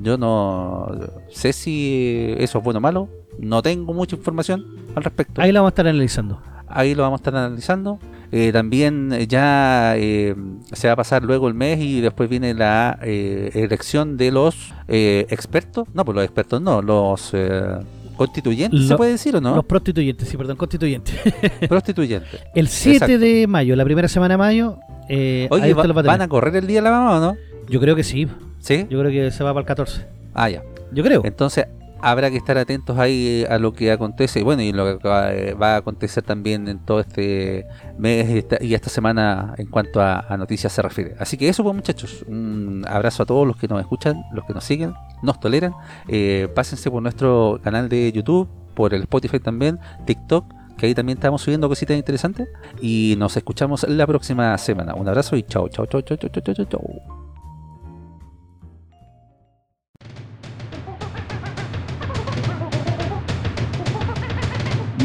[0.02, 0.90] Yo no
[1.30, 3.08] sé si eso es bueno o malo.
[3.38, 5.40] No tengo mucha información al respecto.
[5.40, 6.40] Ahí la vamos a estar analizando.
[6.68, 7.98] Ahí lo vamos a estar analizando.
[8.38, 10.34] Eh, también eh, ya eh,
[10.72, 14.74] se va a pasar luego el mes y después viene la eh, elección de los
[14.88, 15.88] eh, expertos.
[15.94, 17.32] No, pues los expertos no, los
[18.16, 19.54] constituyentes, ¿se puede decir o no?
[19.56, 21.14] Los prostituyentes, sí, perdón, constituyentes.
[21.68, 22.40] Prostituyentes.
[22.54, 23.18] El 7 Exacto.
[23.18, 24.78] de mayo, la primera semana de mayo,
[25.08, 27.36] eh, Oye, va- va a ¿van a correr el día de la mamá o no?
[27.70, 28.28] Yo creo que sí.
[28.58, 28.86] ¿Sí?
[28.90, 30.06] Yo creo que se va para el 14.
[30.34, 30.62] Ah, ya.
[30.92, 31.22] Yo creo.
[31.24, 31.66] Entonces,
[32.00, 35.54] habrá que estar atentos ahí a lo que acontece, bueno, y lo que va, eh,
[35.54, 37.66] va a acontecer también en todo este
[37.98, 41.14] mes y esta- y semana en cuanto a, noticias se refiere.
[41.18, 44.52] Así que eso pues muchachos, un abrazo a todos los que nos escuchan, los que
[44.54, 45.72] nos siguen, nos toleran,
[46.08, 50.44] Eh, pásense por nuestro canal de YouTube, por el Spotify también, TikTok,
[50.76, 52.48] que ahí también estamos subiendo cositas interesantes,
[52.80, 54.94] y nos escuchamos la próxima semana.
[54.94, 57.25] Un abrazo y chao, chao, chao, chao, chao, chao, chao.